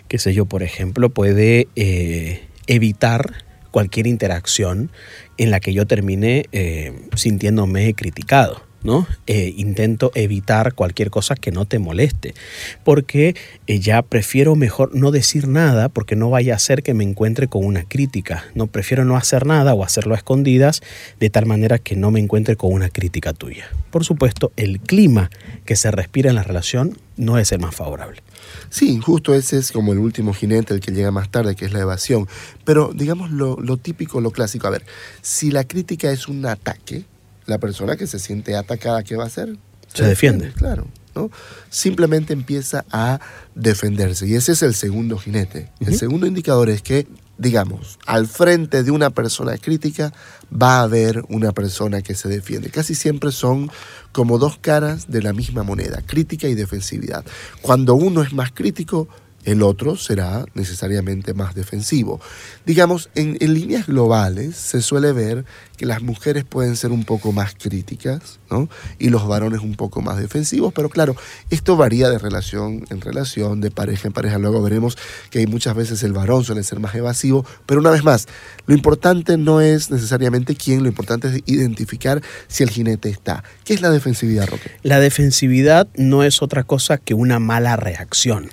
Qué 0.08 0.20
sé 0.20 0.34
yo, 0.34 0.46
por 0.46 0.62
ejemplo, 0.62 1.10
puede 1.10 1.68
eh, 1.76 2.48
evitar 2.68 3.44
cualquier 3.72 4.06
interacción 4.06 4.92
en 5.38 5.50
la 5.50 5.60
que 5.60 5.74
yo 5.74 5.88
termine 5.88 6.46
eh, 6.52 6.94
sintiéndome 7.16 7.96
criticado. 7.96 8.65
¿No? 8.86 9.08
Eh, 9.26 9.54
intento 9.58 10.12
evitar 10.14 10.76
cualquier 10.76 11.10
cosa 11.10 11.36
que 11.36 11.52
no 11.52 11.66
te 11.66 11.80
moleste, 11.80 12.36
porque 12.84 13.36
eh, 13.66 13.80
ya 13.80 14.04
prefiero 14.04 14.56
mejor 14.56 14.96
no 14.96 15.12
decir 15.12 15.48
nada 15.48 15.90
porque 15.90 16.16
no 16.16 16.30
vaya 16.30 16.56
a 16.56 16.60
ser 16.60 16.84
que 16.84 16.94
me 16.94 17.04
encuentre 17.04 17.48
con 17.48 17.66
una 17.66 17.84
crítica, 17.84 18.46
no 18.54 18.68
prefiero 18.68 19.04
no 19.04 19.18
hacer 19.18 19.48
nada 19.48 19.74
o 19.74 19.84
hacerlo 19.84 20.14
a 20.14 20.18
escondidas 20.18 20.82
de 21.20 21.30
tal 21.32 21.48
manera 21.48 21.80
que 21.80 21.96
no 21.96 22.12
me 22.12 22.20
encuentre 22.20 22.56
con 22.56 22.72
una 22.72 22.90
crítica 22.90 23.34
tuya. 23.34 23.68
Por 23.90 24.06
supuesto, 24.06 24.52
el 24.56 24.80
clima 24.80 25.32
que 25.66 25.76
se 25.76 25.90
respira 25.90 26.30
en 26.30 26.36
la 26.36 26.44
relación 26.44 26.98
no 27.18 27.40
es 27.40 27.52
el 27.52 27.60
más 27.60 27.76
favorable. 27.76 28.22
Sí, 28.70 29.00
justo 29.00 29.34
ese 29.34 29.58
es 29.58 29.72
como 29.72 29.94
el 29.94 30.00
último 30.00 30.34
jinete, 30.34 30.76
el 30.76 30.80
que 30.80 30.92
llega 30.92 31.10
más 31.10 31.30
tarde, 31.30 31.56
que 31.56 31.66
es 31.66 31.74
la 31.74 31.80
evasión. 31.80 32.28
Pero 32.66 32.92
digamos 32.94 33.32
lo, 33.32 33.58
lo 33.60 33.78
típico, 33.78 34.22
lo 34.22 34.32
clásico. 34.32 34.68
A 34.68 34.72
ver, 34.72 34.86
si 35.22 35.50
la 35.50 35.64
crítica 35.64 36.12
es 36.12 36.28
un 36.28 36.46
ataque, 36.46 37.06
la 37.46 37.58
persona 37.60 37.96
que 37.96 38.08
se 38.08 38.20
siente 38.20 38.56
atacada, 38.56 39.04
¿qué 39.04 39.16
va 39.16 39.24
a 39.24 39.28
hacer? 39.28 39.58
Se, 39.94 40.04
defiende. 40.04 40.52
Claro. 40.54 40.88
¿no? 41.16 41.32
Simplemente 41.70 42.34
empieza 42.34 42.86
a 42.92 43.20
defenderse. 43.56 44.28
Y 44.28 44.36
ese 44.36 44.52
es 44.52 44.62
el 44.62 44.76
segundo 44.76 45.18
jinete. 45.18 45.72
El 45.80 45.98
segundo 45.98 46.28
indicador 46.28 46.70
es 46.70 46.82
que, 46.82 47.08
digamos, 47.38 47.98
al 48.06 48.28
frente 48.28 48.84
de 48.84 48.92
una 48.92 49.10
persona 49.10 49.58
crítica 49.58 50.14
va 50.52 50.80
a 50.80 50.84
haber 50.84 51.24
una 51.30 51.54
persona 51.54 52.02
que 52.02 52.16
se 52.16 52.28
defiende. 52.28 52.70
Casi 52.70 52.96
siempre 52.96 53.32
son 53.32 53.72
como 54.12 54.38
dos 54.38 54.58
caras 54.58 55.10
de 55.10 55.22
la 55.22 55.34
misma 55.34 55.64
moneda, 55.64 56.02
crítica 56.06 56.48
y 56.48 56.56
defensividad. 56.56 57.26
Cuando 57.62 57.96
uno 57.96 58.22
es 58.22 58.34
más 58.34 58.52
crítico, 58.52 59.08
el 59.46 59.62
otro 59.62 59.96
será 59.96 60.46
necesariamente 60.54 61.34
más 61.34 61.56
defensivo. 61.56 62.20
Digamos, 62.66 63.10
en, 63.16 63.38
líneas 63.40 63.88
globales 63.88 64.56
se 64.56 64.82
suele 64.82 65.14
ver 65.14 65.46
que 65.78 65.86
las 65.86 66.02
mujeres 66.02 66.44
pueden 66.44 66.76
ser 66.76 66.92
un 66.92 67.04
poco 67.04 67.32
más 67.32 67.54
críticas 67.56 68.40
¿no? 68.50 68.70
y 68.98 69.10
los 69.10 69.28
varones 69.28 69.62
un 69.62 69.76
poco 69.76 70.02
más 70.02 70.18
defensivos, 70.18 70.74
pero 70.74 70.90
claro, 70.90 71.16
esto 71.50 71.78
varía 71.78 72.10
de 72.10 72.18
relación 72.18 72.86
en 72.90 73.02
relación, 73.02 73.62
de 73.62 73.72
pareja 73.72 74.08
en 74.08 74.14
pareja. 74.14 74.38
Luego 74.40 74.62
veremos 74.62 74.98
que 75.30 75.46
muchas 75.48 75.76
veces 75.76 76.02
el 76.04 76.14
varón 76.14 76.44
suele 76.44 76.64
ser 76.64 76.80
más 76.80 76.96
evasivo, 76.96 77.46
pero 77.66 77.80
una 77.80 77.92
vez 77.92 78.04
más, 78.04 78.28
lo 78.66 78.74
importante 78.74 79.38
no 79.38 79.62
es 79.62 79.92
necesariamente 79.92 80.56
quién, 80.56 80.82
lo 80.82 80.90
importante 80.90 81.28
es 81.28 81.44
identificar 81.46 82.22
si 82.48 82.64
el 82.64 82.70
jinete 82.70 83.10
está. 83.10 83.44
¿Qué 83.64 83.74
es 83.74 83.82
la 83.82 83.92
defensividad, 83.92 84.48
Roque? 84.48 84.72
La 84.82 85.00
defensividad 85.00 85.88
no 85.96 86.24
es 86.24 86.42
otra 86.42 86.64
cosa 86.64 86.98
que 86.98 87.14
una 87.14 87.40
mala 87.40 87.76
reacción 87.76 88.50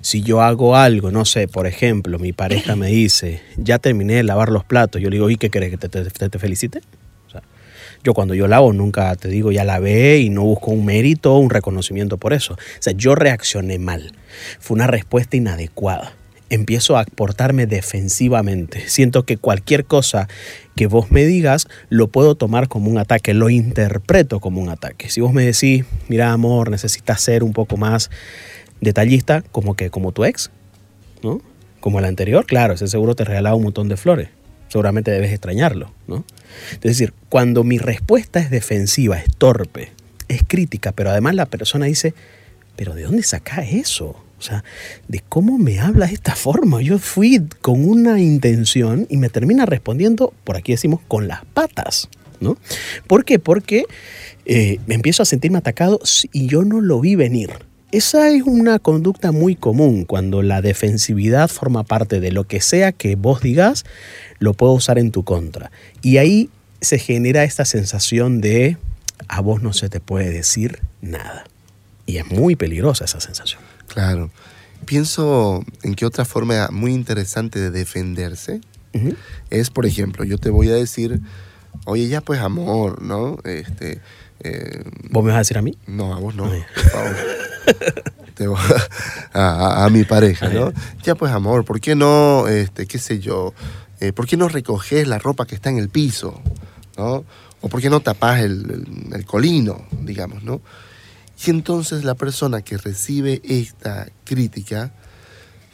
Si 0.00 0.22
yo 0.22 0.42
hago 0.42 0.76
algo, 0.76 1.10
no 1.10 1.24
sé, 1.24 1.48
por 1.48 1.66
ejemplo, 1.66 2.18
mi 2.18 2.32
pareja 2.32 2.76
me 2.76 2.88
dice, 2.88 3.42
ya 3.56 3.78
terminé 3.78 4.14
de 4.14 4.22
lavar 4.22 4.50
los 4.50 4.64
platos, 4.64 5.00
yo 5.00 5.10
le 5.10 5.16
digo, 5.16 5.30
¿y 5.30 5.36
qué 5.36 5.50
crees 5.50 5.70
que 5.70 5.88
te, 5.88 5.88
te, 5.88 6.28
te 6.28 6.38
felicite? 6.38 6.80
Yo 8.02 8.14
cuando 8.14 8.34
yo 8.34 8.48
lavo 8.48 8.72
nunca 8.72 9.14
te 9.14 9.28
digo 9.28 9.52
ya 9.52 9.62
lavé 9.62 10.20
y 10.20 10.30
no 10.30 10.42
busco 10.42 10.70
un 10.70 10.86
mérito 10.86 11.34
o 11.34 11.38
un 11.38 11.50
reconocimiento 11.50 12.16
por 12.16 12.32
eso. 12.32 12.54
O 12.54 12.56
sea, 12.82 12.94
yo 12.94 13.14
reaccioné 13.14 13.78
mal. 13.78 14.12
Fue 14.58 14.74
una 14.74 14.86
respuesta 14.86 15.36
inadecuada 15.36 16.14
empiezo 16.50 16.98
a 16.98 17.04
portarme 17.04 17.66
defensivamente. 17.66 18.88
Siento 18.88 19.24
que 19.24 19.36
cualquier 19.36 19.84
cosa 19.84 20.28
que 20.76 20.88
vos 20.88 21.10
me 21.10 21.24
digas 21.24 21.68
lo 21.88 22.08
puedo 22.08 22.34
tomar 22.34 22.68
como 22.68 22.90
un 22.90 22.98
ataque, 22.98 23.32
lo 23.34 23.50
interpreto 23.50 24.40
como 24.40 24.60
un 24.60 24.68
ataque. 24.68 25.08
Si 25.08 25.20
vos 25.20 25.32
me 25.32 25.44
decís, 25.44 25.84
mira 26.08 26.32
amor, 26.32 26.70
necesitas 26.70 27.20
ser 27.20 27.44
un 27.44 27.52
poco 27.52 27.76
más 27.76 28.10
detallista, 28.80 29.42
como 29.52 29.74
que 29.74 29.90
como 29.90 30.12
tu 30.12 30.24
ex, 30.24 30.50
¿no? 31.22 31.40
Como 31.80 31.98
el 31.98 32.04
anterior, 32.04 32.46
claro, 32.46 32.74
ese 32.74 32.88
seguro 32.88 33.14
te 33.14 33.24
regalaba 33.24 33.56
un 33.56 33.64
montón 33.64 33.88
de 33.88 33.96
flores. 33.96 34.28
Seguramente 34.68 35.10
debes 35.10 35.32
extrañarlo, 35.32 35.92
¿no? 36.06 36.24
Es 36.74 36.80
decir, 36.80 37.12
cuando 37.28 37.64
mi 37.64 37.78
respuesta 37.78 38.38
es 38.38 38.50
defensiva, 38.50 39.18
es 39.18 39.34
torpe, 39.36 39.90
es 40.28 40.42
crítica, 40.46 40.92
pero 40.92 41.10
además 41.10 41.34
la 41.34 41.46
persona 41.46 41.86
dice, 41.86 42.14
pero 42.76 42.94
¿de 42.94 43.02
dónde 43.02 43.22
saca 43.22 43.62
eso? 43.62 44.16
O 44.38 44.42
sea, 44.42 44.64
de 45.08 45.20
cómo 45.28 45.58
me 45.58 45.80
habla 45.80 46.06
de 46.06 46.14
esta 46.14 46.34
forma. 46.34 46.80
Yo 46.80 46.98
fui 46.98 47.46
con 47.60 47.86
una 47.86 48.20
intención 48.20 49.06
y 49.10 49.18
me 49.18 49.28
termina 49.28 49.66
respondiendo, 49.66 50.32
por 50.44 50.56
aquí 50.56 50.72
decimos, 50.72 51.00
con 51.06 51.28
las 51.28 51.44
patas. 51.44 52.08
¿no? 52.40 52.56
¿Por 53.06 53.24
qué? 53.24 53.38
Porque 53.38 53.84
eh, 54.46 54.78
me 54.86 54.94
empiezo 54.94 55.22
a 55.22 55.26
sentirme 55.26 55.58
atacado 55.58 56.00
y 56.32 56.46
yo 56.46 56.64
no 56.64 56.80
lo 56.80 57.00
vi 57.00 57.14
venir. 57.14 57.50
Esa 57.92 58.30
es 58.30 58.42
una 58.44 58.78
conducta 58.78 59.32
muy 59.32 59.56
común 59.56 60.04
cuando 60.04 60.42
la 60.42 60.62
defensividad 60.62 61.48
forma 61.48 61.82
parte 61.82 62.20
de 62.20 62.30
lo 62.30 62.44
que 62.44 62.60
sea 62.60 62.92
que 62.92 63.16
vos 63.16 63.40
digas, 63.40 63.84
lo 64.38 64.54
puedo 64.54 64.72
usar 64.72 64.98
en 64.98 65.10
tu 65.10 65.24
contra. 65.24 65.72
Y 66.00 66.18
ahí 66.18 66.50
se 66.80 66.98
genera 66.98 67.42
esta 67.42 67.64
sensación 67.64 68.40
de 68.40 68.76
a 69.26 69.40
vos 69.40 69.62
no 69.62 69.72
se 69.72 69.88
te 69.88 69.98
puede 69.98 70.30
decir 70.30 70.78
nada. 71.02 71.44
Y 72.06 72.18
es 72.18 72.26
muy 72.30 72.54
peligrosa 72.54 73.06
esa 73.06 73.20
sensación. 73.20 73.60
Claro. 73.88 74.30
Pienso 74.86 75.64
en 75.82 75.94
que 75.94 76.06
otra 76.06 76.24
forma 76.24 76.68
muy 76.70 76.92
interesante 76.92 77.58
de 77.58 77.70
defenderse 77.70 78.60
es, 79.50 79.70
por 79.70 79.86
ejemplo, 79.86 80.24
yo 80.24 80.38
te 80.38 80.50
voy 80.50 80.68
a 80.68 80.74
decir, 80.74 81.20
oye, 81.86 82.08
ya 82.08 82.20
pues 82.20 82.40
amor, 82.40 83.02
¿no? 83.02 83.38
Este, 83.44 84.00
eh, 84.42 84.82
¿Vos 85.10 85.22
me 85.22 85.30
vas 85.30 85.36
a 85.36 85.40
decir 85.40 85.58
a 85.58 85.62
mí? 85.62 85.76
No, 85.86 86.14
a 86.14 86.18
vos 86.18 86.34
no, 86.34 86.44
por 86.44 86.90
favor. 86.90 87.16
a, 89.34 89.88
mi 89.90 90.04
pareja, 90.04 90.48
¿no? 90.48 90.72
Ya 91.02 91.14
pues 91.14 91.32
amor, 91.32 91.64
¿por 91.64 91.80
qué 91.80 91.94
no, 91.94 92.48
este, 92.48 92.86
qué 92.86 92.98
sé 92.98 93.18
yo, 93.18 93.52
eh, 94.00 94.12
¿por 94.12 94.26
qué 94.26 94.36
no 94.36 94.48
recoges 94.48 95.06
la 95.06 95.18
ropa 95.18 95.46
que 95.46 95.54
está 95.54 95.68
en 95.68 95.78
el 95.78 95.90
piso, 95.90 96.40
¿no? 96.96 97.24
O 97.60 97.68
¿por 97.68 97.82
qué 97.82 97.90
no 97.90 98.00
tapas 98.00 98.40
el, 98.40 99.10
el 99.12 99.26
colino, 99.26 99.86
digamos, 100.02 100.42
¿no? 100.42 100.62
Y 101.44 101.50
entonces 101.50 102.04
la 102.04 102.14
persona 102.14 102.62
que 102.62 102.78
recibe 102.78 103.42
esta 103.44 104.08
crítica, 104.24 104.92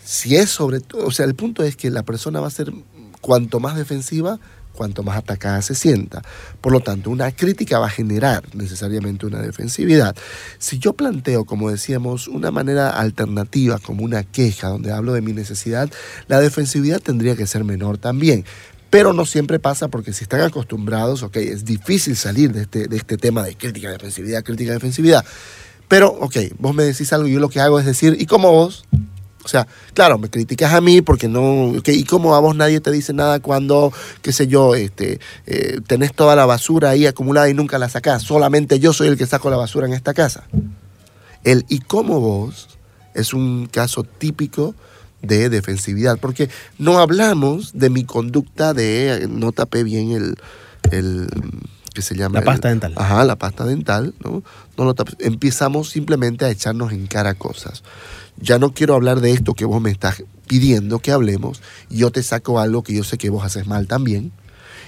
si 0.04 0.36
es 0.36 0.50
sobre 0.50 0.80
todo, 0.80 1.06
o 1.06 1.10
sea, 1.12 1.24
el 1.24 1.34
punto 1.34 1.62
es 1.62 1.76
que 1.76 1.90
la 1.90 2.02
persona 2.02 2.40
va 2.40 2.48
a 2.48 2.50
ser 2.50 2.72
cuanto 3.20 3.60
más 3.60 3.76
defensiva, 3.76 4.38
cuanto 4.76 5.02
más 5.02 5.16
atacada 5.16 5.60
se 5.62 5.74
sienta. 5.74 6.22
Por 6.60 6.72
lo 6.72 6.80
tanto, 6.80 7.10
una 7.10 7.32
crítica 7.32 7.80
va 7.80 7.86
a 7.86 7.90
generar 7.90 8.44
necesariamente 8.54 9.26
una 9.26 9.42
defensividad. 9.42 10.14
Si 10.58 10.78
yo 10.78 10.92
planteo, 10.92 11.44
como 11.44 11.70
decíamos, 11.70 12.28
una 12.28 12.52
manera 12.52 12.90
alternativa, 12.90 13.78
como 13.80 14.04
una 14.04 14.22
queja, 14.22 14.68
donde 14.68 14.92
hablo 14.92 15.12
de 15.12 15.22
mi 15.22 15.32
necesidad, 15.32 15.90
la 16.28 16.40
defensividad 16.40 17.00
tendría 17.00 17.34
que 17.34 17.46
ser 17.46 17.64
menor 17.64 17.98
también. 17.98 18.44
Pero 18.90 19.12
no 19.12 19.26
siempre 19.26 19.58
pasa 19.58 19.88
porque 19.88 20.12
si 20.12 20.24
están 20.24 20.42
acostumbrados, 20.42 21.22
ok, 21.22 21.36
es 21.38 21.64
difícil 21.64 22.16
salir 22.16 22.52
de 22.52 22.62
este, 22.62 22.86
de 22.86 22.96
este 22.96 23.16
tema 23.16 23.42
de 23.42 23.56
crítica, 23.56 23.90
defensividad, 23.90 24.44
crítica, 24.44 24.72
defensividad. 24.72 25.24
Pero, 25.88 26.08
ok, 26.08 26.36
vos 26.58 26.74
me 26.74 26.84
decís 26.84 27.12
algo 27.12 27.28
y 27.28 27.32
yo 27.32 27.40
lo 27.40 27.48
que 27.48 27.60
hago 27.60 27.78
es 27.78 27.86
decir, 27.86 28.16
¿y 28.18 28.26
cómo 28.26 28.52
vos? 28.52 28.84
O 29.46 29.48
sea, 29.48 29.64
claro, 29.94 30.18
me 30.18 30.28
criticas 30.28 30.74
a 30.74 30.80
mí 30.80 31.02
porque 31.02 31.28
no, 31.28 31.72
¿y 31.86 32.02
cómo 32.02 32.34
a 32.34 32.40
vos 32.40 32.56
nadie 32.56 32.80
te 32.80 32.90
dice 32.90 33.12
nada 33.12 33.38
cuando, 33.38 33.92
qué 34.20 34.32
sé 34.32 34.48
yo, 34.48 34.74
este, 34.74 35.20
eh, 35.46 35.78
tenés 35.86 36.12
toda 36.12 36.34
la 36.34 36.46
basura 36.46 36.90
ahí 36.90 37.06
acumulada 37.06 37.48
y 37.48 37.54
nunca 37.54 37.78
la 37.78 37.88
sacás? 37.88 38.24
Solamente 38.24 38.80
yo 38.80 38.92
soy 38.92 39.06
el 39.06 39.16
que 39.16 39.24
saco 39.24 39.48
la 39.48 39.56
basura 39.56 39.86
en 39.86 39.92
esta 39.92 40.14
casa. 40.14 40.48
El 41.44 41.64
¿y 41.68 41.78
cómo 41.78 42.18
vos? 42.18 42.76
es 43.14 43.32
un 43.32 43.66
caso 43.66 44.02
típico 44.02 44.74
de 45.22 45.48
defensividad, 45.48 46.18
porque 46.18 46.50
no 46.76 46.98
hablamos 46.98 47.72
de 47.72 47.88
mi 47.88 48.04
conducta 48.04 48.74
de 48.74 49.28
no 49.30 49.52
tapé 49.52 49.84
bien 49.84 50.10
el, 50.10 50.34
el 50.90 51.28
que 51.96 52.02
se 52.02 52.14
llama... 52.14 52.40
La 52.40 52.44
pasta 52.44 52.68
dental. 52.68 52.92
Ajá, 52.94 53.24
la 53.24 53.36
pasta 53.36 53.64
dental, 53.64 54.14
¿no? 54.22 54.42
no 54.76 54.84
lo 54.84 54.94
empezamos 55.20 55.88
simplemente 55.88 56.44
a 56.44 56.50
echarnos 56.50 56.92
en 56.92 57.06
cara 57.06 57.32
cosas. 57.32 57.82
Ya 58.38 58.58
no 58.58 58.74
quiero 58.74 58.94
hablar 58.94 59.20
de 59.20 59.30
esto 59.30 59.54
que 59.54 59.64
vos 59.64 59.80
me 59.80 59.90
estás 59.90 60.22
pidiendo 60.46 60.98
que 60.98 61.10
hablemos, 61.10 61.62
y 61.88 61.98
yo 61.98 62.10
te 62.10 62.22
saco 62.22 62.60
algo 62.60 62.82
que 62.82 62.94
yo 62.94 63.02
sé 63.02 63.16
que 63.16 63.30
vos 63.30 63.44
haces 63.44 63.66
mal 63.66 63.86
también, 63.88 64.30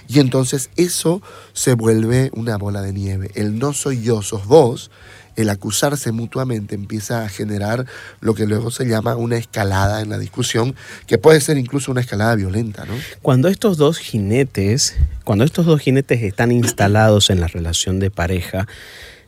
y 0.07 0.19
entonces 0.19 0.69
eso 0.75 1.23
se 1.53 1.73
vuelve 1.73 2.29
una 2.33 2.57
bola 2.57 2.81
de 2.81 2.93
nieve. 2.93 3.31
El 3.33 3.57
no 3.57 3.73
soy 3.73 4.03
yo, 4.03 4.21
sos 4.21 4.45
vos, 4.45 4.91
el 5.41 5.49
acusarse 5.49 6.11
mutuamente 6.11 6.75
empieza 6.75 7.23
a 7.23 7.29
generar 7.29 7.85
lo 8.21 8.33
que 8.33 8.45
luego 8.45 8.71
se 8.71 8.85
llama 8.85 9.15
una 9.15 9.37
escalada 9.37 10.01
en 10.01 10.09
la 10.09 10.17
discusión, 10.17 10.75
que 11.07 11.17
puede 11.17 11.41
ser 11.41 11.57
incluso 11.57 11.91
una 11.91 12.01
escalada 12.01 12.35
violenta, 12.35 12.85
¿no? 12.85 12.93
Cuando 13.21 13.47
estos 13.47 13.77
dos 13.77 13.97
jinetes, 13.97 14.95
cuando 15.23 15.43
estos 15.43 15.65
dos 15.65 15.81
jinetes 15.81 16.21
están 16.23 16.51
instalados 16.51 17.29
en 17.29 17.39
la 17.39 17.47
relación 17.47 17.99
de 17.99 18.11
pareja, 18.11 18.67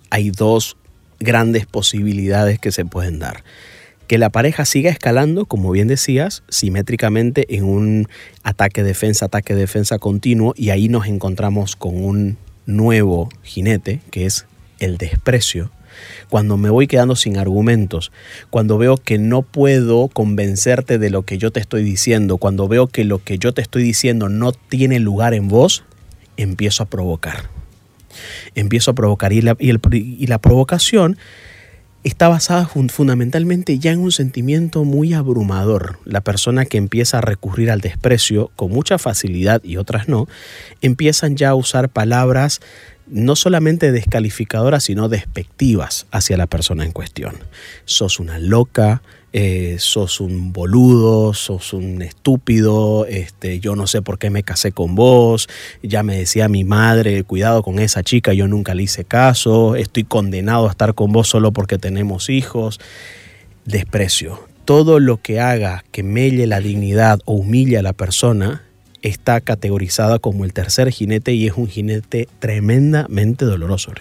hay 0.10 0.32
dos 0.32 0.78
grandes 1.20 1.66
posibilidades 1.66 2.60
que 2.60 2.72
se 2.72 2.86
pueden 2.86 3.20
dar. 3.20 3.44
Que 4.08 4.18
la 4.18 4.30
pareja 4.30 4.66
siga 4.66 4.92
escalando, 4.92 5.46
como 5.46 5.72
bien 5.72 5.88
decías, 5.88 6.44
simétricamente 6.50 7.56
en 7.56 7.64
un 7.64 8.08
ataque-defensa, 8.44 9.28
ataque-defensa 9.28 10.00
continuo, 10.00 10.54
y 10.58 10.72
ahí 10.72 10.90
nos 10.90 11.08
encontramos 11.08 11.78
con 11.78 12.04
un 12.04 12.38
nuevo 12.66 13.30
jinete, 13.44 14.02
que 14.12 14.26
es 14.26 14.46
el 14.80 14.98
desprecio, 14.98 15.72
cuando 16.30 16.58
me 16.58 16.70
voy 16.70 16.88
quedando 16.88 17.16
sin 17.16 17.38
argumentos, 17.38 18.12
cuando 18.50 18.78
veo 18.78 18.98
que 18.98 19.18
no 19.18 19.42
puedo 19.42 20.08
convencerte 20.08 20.98
de 20.98 21.10
lo 21.10 21.24
que 21.24 21.38
yo 21.38 21.52
te 21.52 21.60
estoy 21.60 21.84
diciendo, 21.84 22.38
cuando 22.38 22.68
veo 22.68 22.88
que 22.88 23.04
lo 23.04 23.24
que 23.24 23.38
yo 23.38 23.54
te 23.54 23.62
estoy 23.62 23.84
diciendo 23.84 24.30
no 24.30 24.52
tiene 24.52 25.00
lugar 25.00 25.34
en 25.34 25.48
vos, 25.48 25.84
empiezo 26.38 26.84
a 26.84 26.86
provocar. 26.88 27.50
Empiezo 28.56 28.92
a 28.92 28.96
provocar 28.96 29.32
y 29.34 29.42
la, 29.42 30.38
provocación 30.40 31.18
está 32.04 32.28
basada 32.28 32.66
fundamentalmente 32.66 33.78
ya 33.80 33.92
en 33.92 34.00
un 34.00 34.12
sentimiento 34.12 34.84
muy 34.84 35.14
abrumador. 35.14 36.00
La 36.04 36.22
persona 36.22 36.66
que 36.66 36.78
empieza 36.78 37.20
a 37.20 37.22
recurrir 37.22 37.72
al 37.72 37.82
desprecio 37.82 38.52
con 38.56 38.72
mucha 38.72 38.98
facilidad 38.98 39.64
y 39.64 39.78
otras 39.78 40.08
no, 40.08 40.28
empiezan 40.82 41.36
ya 41.38 41.50
a 41.50 41.56
usar 41.56 41.90
palabras 41.90 42.60
no 43.12 43.36
solamente 43.36 43.92
descalificadoras, 43.92 44.86
sino 44.86 45.10
despectivas 45.10 46.08
hacia 46.12 46.38
la 46.38 46.48
persona 46.48 46.86
en 46.86 46.94
cuestión. 46.94 47.36
Sos 47.84 48.20
una 48.20 48.40
loca, 48.40 49.02
eh, 49.34 49.76
sos 49.80 50.22
un 50.22 50.54
boludo, 50.54 51.34
sos 51.34 51.74
un 51.74 52.02
estúpido, 52.02 53.06
este, 53.06 53.60
yo 53.60 53.76
no 53.76 53.86
sé 53.86 54.02
por 54.02 54.18
qué 54.18 54.30
me 54.30 54.44
casé 54.44 54.72
con 54.72 54.96
vos, 54.96 55.50
ya 55.84 56.04
me 56.04 56.18
decía 56.18 56.48
mi 56.48 56.64
madre, 56.64 57.24
cuidado 57.24 57.64
con 57.64 57.80
esa 57.80 58.02
chica, 58.02 58.34
yo 58.34 58.48
nunca 58.48 58.74
le 58.76 58.84
hice 58.84 59.04
caso, 59.04 59.76
estoy 59.76 60.06
condenado 60.06 60.68
a 60.68 60.72
estar 60.72 60.96
con 60.96 61.12
vos 61.12 61.28
solo 61.28 61.52
porque 61.52 61.78
tenemos 61.78 62.30
hijos. 62.30 62.80
Desprecio. 63.66 64.48
Todo 64.66 65.00
lo 65.00 65.18
que 65.18 65.40
haga 65.40 65.84
que 65.92 66.02
melle 66.02 66.48
la 66.48 66.62
dignidad 66.62 67.20
o 67.26 67.34
humille 67.34 67.78
a 67.78 67.82
la 67.82 67.94
persona 67.94 68.64
está 69.02 69.42
categorizada 69.42 70.20
como 70.20 70.46
el 70.46 70.54
tercer 70.54 70.90
jinete 70.92 71.34
y 71.34 71.48
es 71.48 71.54
un 71.56 71.68
jinete 71.68 72.28
tremendamente 72.40 73.46
doloroso. 73.46 73.92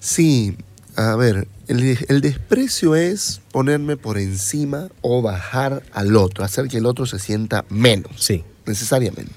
Sí, 0.00 0.56
a 0.96 1.14
ver, 1.16 1.46
el, 1.68 2.20
desprecio 2.20 2.94
es 2.94 3.40
ponerme 3.52 3.96
por 3.96 4.18
encima 4.18 4.88
o 5.00 5.22
bajar 5.22 5.82
al 5.92 6.16
otro, 6.16 6.44
hacer 6.44 6.68
que 6.68 6.78
el 6.78 6.86
otro 6.86 7.06
se 7.06 7.18
sienta 7.18 7.64
menos. 7.68 8.24
Sí. 8.24 8.44
Necesariamente. 8.66 9.30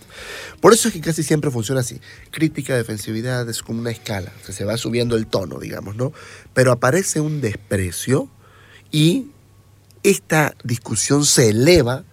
Por 0.60 0.74
eso 0.74 0.88
es 0.88 0.94
que 0.96 1.02
casi 1.02 1.22
siempre 1.22 1.52
funciona 1.52 1.82
así. 1.82 2.02
Crítica, 2.32 2.76
defensividad 2.76 3.48
es 3.48 3.62
como 3.62 3.80
una 3.80 3.92
escala, 3.92 4.32
se 4.42 4.66
va 4.66 4.76
subiendo 4.76 5.16
el 5.16 5.28
tono, 5.28 5.60
digamos, 5.60 5.96
¿no? 5.96 6.14
Pero 6.56 6.72
aparece 6.72 7.22
un 7.22 7.40
desprecio 7.40 8.28
y 8.92 9.28
esta 10.02 10.56
discusión 10.64 11.26
se 11.26 11.50
eleva 11.50 12.06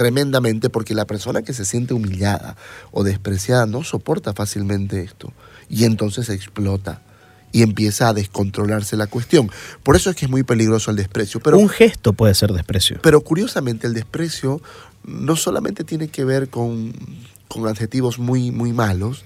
tremendamente 0.00 0.70
porque 0.70 0.94
la 0.94 1.06
persona 1.06 1.42
que 1.42 1.52
se 1.52 1.66
siente 1.66 1.92
humillada 1.92 2.56
o 2.90 3.04
despreciada 3.04 3.66
no 3.66 3.84
soporta 3.84 4.32
fácilmente 4.32 5.02
esto 5.02 5.30
y 5.68 5.84
entonces 5.84 6.30
explota 6.30 7.02
y 7.52 7.60
empieza 7.60 8.08
a 8.08 8.14
descontrolarse 8.14 8.96
la 8.96 9.08
cuestión. 9.08 9.50
Por 9.82 9.96
eso 9.96 10.08
es 10.08 10.16
que 10.16 10.24
es 10.24 10.30
muy 10.30 10.42
peligroso 10.42 10.90
el 10.90 10.96
desprecio. 10.96 11.40
Pero, 11.40 11.58
Un 11.58 11.68
gesto 11.68 12.14
puede 12.14 12.34
ser 12.34 12.50
desprecio. 12.54 12.98
pero 13.02 13.20
curiosamente 13.20 13.86
el 13.86 13.92
desprecio 13.92 14.62
no 15.04 15.36
solamente 15.36 15.84
tiene 15.84 16.08
que 16.08 16.24
ver 16.24 16.48
con, 16.48 16.94
con 17.48 17.68
adjetivos 17.68 18.18
muy, 18.18 18.50
muy 18.50 18.72
malos, 18.72 19.24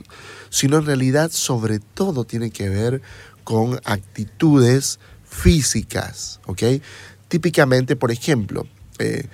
sino 0.51 0.79
en 0.79 0.87
realidad 0.87 1.31
sobre 1.31 1.79
todo 1.79 2.25
tiene 2.25 2.51
que 2.51 2.69
ver 2.69 3.01
con 3.45 3.79
actitudes 3.85 4.99
físicas, 5.23 6.41
¿ok? 6.47 6.65
Típicamente, 7.29 7.95
por 7.95 8.11
ejemplo, 8.11 8.67
eh, 8.99 9.29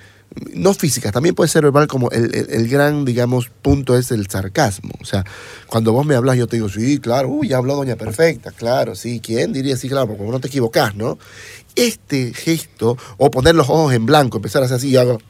no 0.53 0.73
físicas, 0.73 1.11
también 1.11 1.35
puede 1.35 1.49
ser 1.49 1.63
verbal 1.63 1.87
como 1.87 2.09
el, 2.11 2.33
el- 2.49 2.67
gran, 2.69 3.03
digamos, 3.05 3.49
punto 3.61 3.97
es 3.97 4.11
el 4.11 4.27
sarcasmo. 4.29 4.91
O 5.01 5.05
sea, 5.05 5.25
cuando 5.67 5.91
vos 5.91 6.05
me 6.05 6.15
hablas 6.15 6.37
yo 6.37 6.47
te 6.47 6.55
digo, 6.55 6.69
sí, 6.69 6.99
claro, 6.99 7.27
uy, 7.29 7.49
ya 7.49 7.57
habló 7.57 7.75
Doña 7.75 7.95
Perfecta, 7.97 8.51
claro, 8.51 8.95
sí, 8.95 9.19
¿quién 9.21 9.51
diría 9.53 9.75
sí, 9.75 9.89
claro? 9.89 10.07
Porque 10.07 10.23
no 10.31 10.39
te 10.39 10.47
equivocás, 10.47 10.95
¿no? 10.95 11.17
Este 11.75 12.33
gesto, 12.33 12.97
o 13.17 13.29
poner 13.31 13.55
los 13.55 13.69
ojos 13.69 13.93
en 13.93 14.05
blanco, 14.05 14.37
empezar 14.37 14.61
a 14.61 14.65
hacer 14.65 14.77
así, 14.77 14.91
yo 14.91 15.01
hago, 15.01 15.21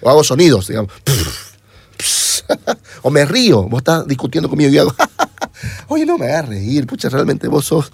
o 0.00 0.10
hago 0.10 0.24
sonidos, 0.24 0.68
digamos, 0.68 0.90
o 3.02 3.10
me 3.10 3.24
río, 3.24 3.62
vos 3.64 3.78
estás 3.80 4.06
discutiendo 4.06 4.48
conmigo 4.48 4.70
y 4.70 4.78
hago, 4.78 4.94
oye, 5.88 6.04
no 6.06 6.18
me 6.18 6.26
hagas 6.26 6.48
reír, 6.48 6.86
pucha, 6.86 7.08
realmente 7.08 7.48
vos 7.48 7.64
sos, 7.64 7.90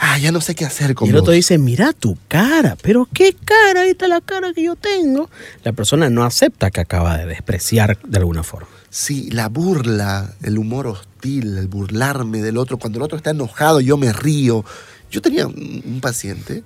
ah, 0.00 0.18
ya 0.18 0.32
no 0.32 0.40
sé 0.40 0.54
qué 0.54 0.64
hacer 0.64 0.94
con 0.94 1.06
Y 1.06 1.10
el 1.10 1.16
otro 1.16 1.30
vos. 1.30 1.36
dice, 1.36 1.58
mira 1.58 1.92
tu 1.92 2.18
cara, 2.26 2.76
pero 2.82 3.08
qué 3.12 3.36
cara, 3.44 3.82
ahí 3.82 3.90
está 3.90 4.08
la 4.08 4.20
cara 4.20 4.52
que 4.52 4.64
yo 4.64 4.74
tengo. 4.76 5.30
La 5.62 5.72
persona 5.72 6.10
no 6.10 6.24
acepta 6.24 6.70
que 6.70 6.80
acaba 6.80 7.16
de 7.18 7.26
despreciar 7.26 7.98
de 8.02 8.18
alguna 8.18 8.42
forma. 8.42 8.68
Sí, 8.88 9.30
la 9.30 9.48
burla, 9.48 10.34
el 10.42 10.58
humor 10.58 10.88
hostil, 10.88 11.58
el 11.58 11.68
burlarme 11.68 12.42
del 12.42 12.56
otro. 12.56 12.78
Cuando 12.78 12.98
el 12.98 13.04
otro 13.04 13.16
está 13.16 13.30
enojado, 13.30 13.80
yo 13.80 13.96
me 13.96 14.12
río. 14.12 14.64
Yo 15.10 15.22
tenía 15.22 15.46
un 15.46 16.00
paciente 16.00 16.64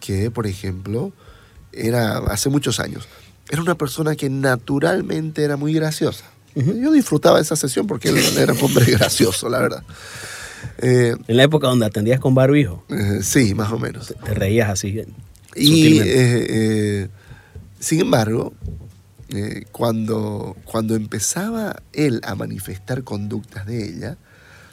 que, 0.00 0.30
por 0.30 0.46
ejemplo, 0.46 1.12
era 1.72 2.18
hace 2.18 2.48
muchos 2.48 2.80
años, 2.80 3.08
era 3.48 3.62
una 3.62 3.76
persona 3.76 4.16
que 4.16 4.28
naturalmente 4.28 5.44
era 5.44 5.56
muy 5.56 5.72
graciosa. 5.72 6.24
Yo 6.54 6.92
disfrutaba 6.92 7.40
esa 7.40 7.56
sesión 7.56 7.86
porque 7.86 8.10
él 8.10 8.18
era 8.36 8.52
un 8.52 8.62
hombre 8.62 8.84
gracioso, 8.90 9.48
la 9.48 9.58
verdad. 9.58 9.82
Eh, 10.78 11.14
En 11.28 11.36
la 11.36 11.42
época 11.44 11.66
donde 11.68 11.86
atendías 11.86 12.20
con 12.20 12.34
barbijo, 12.34 12.84
eh, 12.90 13.20
sí, 13.22 13.54
más 13.54 13.72
o 13.72 13.78
menos. 13.78 14.14
te 14.24 14.34
reías 14.34 14.70
así. 14.70 14.88
Y, 15.54 15.66
sutilmente. 15.66 16.12
eh, 16.14 16.46
eh, 17.04 17.08
sin 17.78 18.00
embargo, 18.00 18.52
eh, 19.30 19.64
cuando, 19.72 20.56
cuando 20.64 20.94
empezaba 20.94 21.82
él 21.92 22.20
a 22.24 22.34
manifestar 22.34 23.02
conductas 23.04 23.66
de 23.66 23.86
ella, 23.88 24.16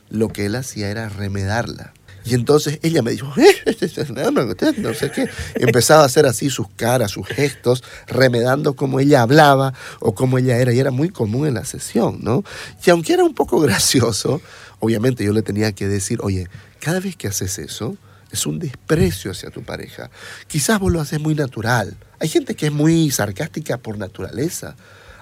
lo 0.09 0.29
que 0.29 0.45
él 0.45 0.55
hacía 0.55 0.89
era 0.89 1.09
remedarla. 1.09 1.93
Y 2.25 2.33
entonces 2.35 2.79
ella 2.83 3.01
me 3.01 3.11
dijo, 3.11 3.31
"Eh, 3.37 3.77
no, 4.13 4.29
no, 4.31 4.45
usted 4.45 4.75
no 4.77 4.93
sé 4.93 5.09
qué. 5.09 5.27
Empezaba 5.55 6.03
a 6.03 6.05
hacer 6.05 6.25
así 6.25 6.49
sus 6.49 6.67
caras, 6.75 7.11
sus 7.11 7.25
gestos, 7.25 7.83
remedando 8.07 8.75
cómo 8.75 8.99
ella 8.99 9.21
hablaba 9.21 9.73
o 9.99 10.13
cómo 10.13 10.37
ella 10.37 10.57
era. 10.57 10.73
Y 10.73 10.79
era 10.79 10.91
muy 10.91 11.09
común 11.09 11.47
en 11.47 11.53
la 11.55 11.63
sesión, 11.65 12.19
¿no? 12.21 12.43
Y 12.85 12.89
aunque 12.89 13.13
era 13.13 13.23
un 13.23 13.33
poco 13.33 13.59
gracioso, 13.61 14.41
obviamente 14.79 15.23
yo 15.23 15.33
le 15.33 15.41
tenía 15.41 15.71
que 15.71 15.87
decir, 15.87 16.19
oye, 16.21 16.47
cada 16.79 16.99
vez 16.99 17.15
que 17.15 17.27
haces 17.27 17.59
eso, 17.59 17.97
es 18.31 18.45
un 18.45 18.59
desprecio 18.59 19.31
hacia 19.31 19.49
tu 19.49 19.63
pareja. 19.63 20.09
Quizás 20.47 20.79
vos 20.79 20.91
lo 20.91 21.01
haces 21.01 21.19
muy 21.19 21.35
natural. 21.35 21.97
Hay 22.19 22.29
gente 22.29 22.55
que 22.55 22.67
es 22.67 22.71
muy 22.71 23.11
sarcástica 23.11 23.77
por 23.77 23.97
naturaleza. 23.97 24.75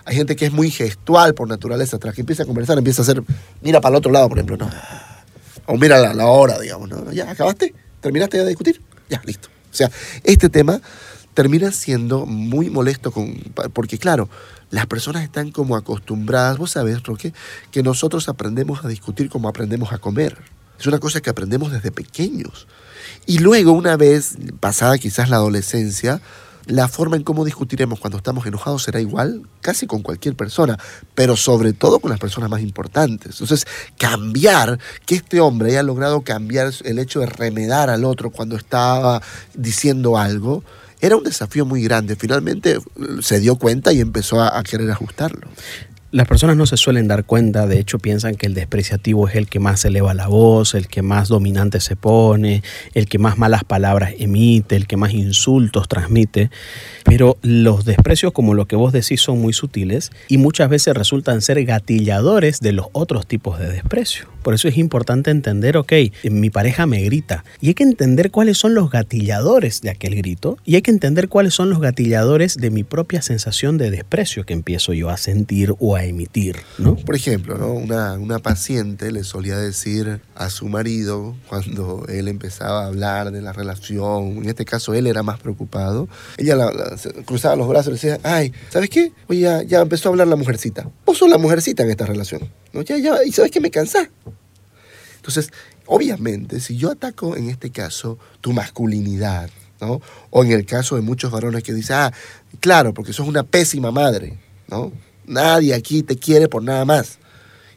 Hay 0.06 0.16
gente 0.16 0.36
que 0.36 0.46
es 0.46 0.52
muy 0.52 0.72
gestual 0.72 1.34
por 1.34 1.48
naturaleza. 1.48 2.00
Tras 2.00 2.14
que 2.14 2.22
empieza 2.22 2.44
a 2.44 2.46
conversar, 2.46 2.78
empieza 2.78 3.02
a 3.02 3.04
hacer, 3.04 3.24
mira 3.62 3.82
para 3.82 3.94
el 3.94 3.98
otro 3.98 4.12
lado, 4.12 4.30
por 4.30 4.38
ejemplo, 4.38 4.58
¿no? 4.58 4.70
O 5.66 5.78
mira 5.78 6.00
la, 6.00 6.14
la 6.14 6.28
hora, 6.28 6.60
digamos, 6.60 6.90
¿no? 6.90 7.12
¿Ya 7.12 7.30
acabaste? 7.30 7.74
¿Terminaste 8.02 8.38
de 8.38 8.48
discutir? 8.48 8.82
Ya, 9.10 9.22
listo. 9.26 9.50
O 9.72 9.76
sea, 9.76 9.92
este 10.24 10.50
tema 10.50 10.82
termina 11.34 11.72
siendo 11.72 12.26
muy 12.26 12.70
molesto 12.70 13.12
con, 13.12 13.36
porque, 13.74 13.98
claro, 13.98 14.30
las 14.70 14.86
personas 14.86 15.24
están 15.24 15.52
como 15.52 15.76
acostumbradas, 15.76 16.58
vos 16.58 16.72
sabés, 16.72 17.04
Roque, 17.04 17.34
que 17.72 17.84
nosotros 17.84 18.28
aprendemos 18.30 18.84
a 18.84 18.88
discutir 18.88 19.30
como 19.30 19.48
aprendemos 19.48 19.94
a 19.94 19.98
comer. 19.98 20.38
Es 20.80 20.86
una 20.88 21.00
cosa 21.00 21.22
que 21.22 21.30
aprendemos 21.30 21.72
desde 21.72 21.92
pequeños. 21.92 22.68
Y 23.26 23.40
luego, 23.40 23.72
una 23.72 23.98
vez 23.98 24.38
pasada 24.60 24.98
quizás 24.98 25.30
la 25.30 25.38
adolescencia, 25.38 26.22
la 26.68 26.90
forma 26.90 27.16
en 27.16 27.24
cómo 27.24 27.46
discutiremos 27.46 28.00
cuando 28.00 28.18
estamos 28.18 28.46
enojados 28.46 28.84
será 28.84 29.00
igual 29.00 29.44
casi 29.62 29.88
con 29.88 30.02
cualquier 30.02 30.36
persona, 30.36 30.78
pero 31.16 31.38
sobre 31.38 31.72
todo 31.72 32.00
con 32.00 32.12
las 32.12 32.20
personas 32.20 32.50
más 32.50 32.62
importantes. 32.62 33.40
Entonces, 33.40 33.66
cambiar, 33.98 34.78
que 35.06 35.16
este 35.16 35.40
hombre 35.40 35.70
haya 35.70 35.84
logrado 35.84 36.22
cambiar 36.22 36.72
el 36.84 37.00
hecho 37.00 37.22
de 37.22 37.28
remedar 37.28 37.90
al 37.90 38.04
otro 38.04 38.32
cuando 38.32 38.58
estaba 38.58 39.22
diciendo 39.54 40.18
algo, 40.18 40.64
era 41.00 41.16
un 41.16 41.24
desafío 41.24 41.66
muy 41.66 41.84
grande. 41.84 42.16
Finalmente 42.16 42.72
eh, 42.72 42.82
se 43.22 43.40
dio 43.40 43.56
cuenta 43.58 43.94
y 43.94 44.02
empezó 44.02 44.42
a, 44.42 44.58
a 44.58 44.64
querer 44.64 44.90
ajustarlo. 44.92 45.48
Las 46.10 46.26
personas 46.26 46.56
no 46.56 46.66
se 46.66 46.78
suelen 46.78 47.10
dar 47.10 47.26
cuenta, 47.26 47.68
de 47.68 47.80
hecho 47.80 48.00
piensan 48.00 48.36
que 48.36 48.46
el 48.46 48.54
despreciativo 48.54 49.28
es 49.28 49.36
el 49.36 49.50
que 49.50 49.60
más 49.60 49.84
eleva 49.84 50.14
la 50.14 50.28
voz, 50.28 50.74
el 50.74 50.88
que 50.88 51.02
más 51.02 51.28
dominante 51.28 51.82
se 51.82 51.98
pone, 51.98 52.64
el 52.94 53.08
que 53.08 53.20
más 53.20 53.38
malas 53.38 53.66
palabras 53.66 54.14
emite, 54.18 54.78
el 54.78 54.88
que 54.88 54.96
más 54.96 55.14
insultos 55.14 55.90
transmite. 55.90 56.50
Pero 57.04 57.38
los 57.42 57.84
desprecios, 57.84 58.32
como 58.32 58.54
lo 58.54 58.68
que 58.68 58.78
vos 58.78 58.94
decís, 58.94 59.20
son 59.20 59.42
muy 59.42 59.52
sutiles 59.52 60.12
y 60.30 60.38
muchas 60.38 60.70
veces 60.70 60.96
resultan 60.96 61.42
ser 61.42 61.62
gatilladores 61.66 62.62
de 62.62 62.72
los 62.72 62.88
otros 62.94 63.28
tipos 63.28 63.60
de 63.60 63.70
desprecio. 63.70 64.30
Por 64.44 64.54
eso 64.54 64.70
es 64.70 64.78
importante 64.78 65.30
entender, 65.30 65.76
ok, 65.76 65.92
mi 66.32 66.50
pareja 66.50 66.86
me 66.86 67.02
grita 67.02 67.44
y 67.60 67.68
hay 67.68 67.74
que 67.74 67.84
entender 67.84 68.32
cuáles 68.32 68.58
son 68.58 68.76
los 68.76 68.90
gatilladores 68.90 69.82
de 69.82 69.90
aquel 69.90 70.16
grito 70.16 70.58
y 70.64 70.76
hay 70.76 70.82
que 70.82 70.92
entender 70.92 71.28
cuáles 71.28 71.54
son 71.54 71.70
los 71.70 71.82
gatilladores 71.82 72.56
de 72.56 72.70
mi 72.70 72.86
propia 72.86 73.22
sensación 73.22 73.78
de 73.78 73.92
desprecio 73.92 74.46
que 74.46 74.54
empiezo 74.54 74.94
yo 74.94 75.10
a 75.10 75.18
sentir 75.18 75.74
o 75.80 75.97
a 75.97 75.97
emitir, 76.04 76.58
¿no? 76.78 76.96
Por 76.96 77.16
ejemplo, 77.16 77.58
¿no? 77.58 77.74
una, 77.74 78.14
una 78.14 78.40
paciente 78.40 79.12
le 79.12 79.24
solía 79.24 79.58
decir 79.58 80.22
a 80.36 80.50
su 80.50 80.68
marido 80.68 81.36
cuando 81.48 82.06
él 82.08 82.28
empezaba 82.28 82.84
a 82.84 82.88
hablar 82.88 83.32
de 83.32 83.42
la 83.42 83.54
relación, 83.54 84.38
en 84.38 84.50
este 84.50 84.66
caso 84.66 84.94
él 84.94 85.08
era 85.08 85.24
más 85.24 85.40
preocupado, 85.40 86.08
ella 86.38 86.56
la- 86.56 86.72
la- 86.72 86.96
cruzaba 87.26 87.56
los 87.56 87.68
brazos 87.68 87.88
y 87.90 87.94
decía, 87.94 88.20
ay, 88.24 88.52
¿sabes 88.70 88.90
qué? 88.90 89.12
Oye, 89.28 89.42
ya, 89.42 89.64
ya 89.64 89.82
empezó 89.82 90.10
a 90.10 90.12
hablar 90.12 90.28
la 90.28 90.36
mujercita. 90.36 90.90
Vos 91.06 91.18
sos 91.18 91.30
la 91.30 91.38
mujercita 91.38 91.84
en 91.84 91.90
esta 91.92 92.06
relación. 92.06 92.50
¿no? 92.74 92.82
Ya, 92.82 92.98
ya, 92.98 93.24
y 93.26 93.32
sabes 93.32 93.52
que 93.52 93.60
me 93.62 93.72
cansás. 93.72 94.10
Entonces, 95.18 95.50
obviamente, 95.86 96.60
si 96.60 96.78
yo 96.78 96.92
ataco 96.92 97.36
en 97.36 97.50
este 97.50 97.72
caso 97.72 98.18
tu 98.42 98.54
masculinidad, 98.54 99.50
¿no? 99.82 100.02
O 100.30 100.44
en 100.44 100.52
el 100.52 100.66
caso 100.66 100.96
de 100.96 101.02
muchos 101.02 101.32
varones 101.32 101.64
que 101.64 101.74
dicen, 101.74 101.98
ah, 101.98 102.14
claro, 102.60 102.94
porque 102.94 103.14
sos 103.14 103.28
una 103.28 103.44
pésima 103.44 103.92
madre, 103.92 104.38
¿no? 104.70 104.92
Nadie 105.28 105.74
aquí 105.74 106.04
te 106.04 106.18
quiere 106.18 106.48
por 106.48 106.64
nada 106.64 106.86
más. 106.86 107.20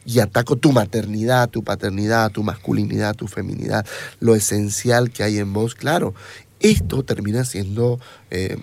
Y 0.05 0.19
ataco 0.19 0.55
tu 0.55 0.71
maternidad, 0.71 1.49
tu 1.49 1.63
paternidad, 1.63 2.31
tu 2.31 2.41
masculinidad, 2.41 3.15
tu 3.15 3.27
feminidad, 3.27 3.85
lo 4.19 4.33
esencial 4.33 5.11
que 5.11 5.23
hay 5.23 5.37
en 5.37 5.53
vos, 5.53 5.75
claro. 5.75 6.15
Esto 6.59 7.03
termina 7.03 7.45
siendo 7.45 7.99
eh, 8.31 8.57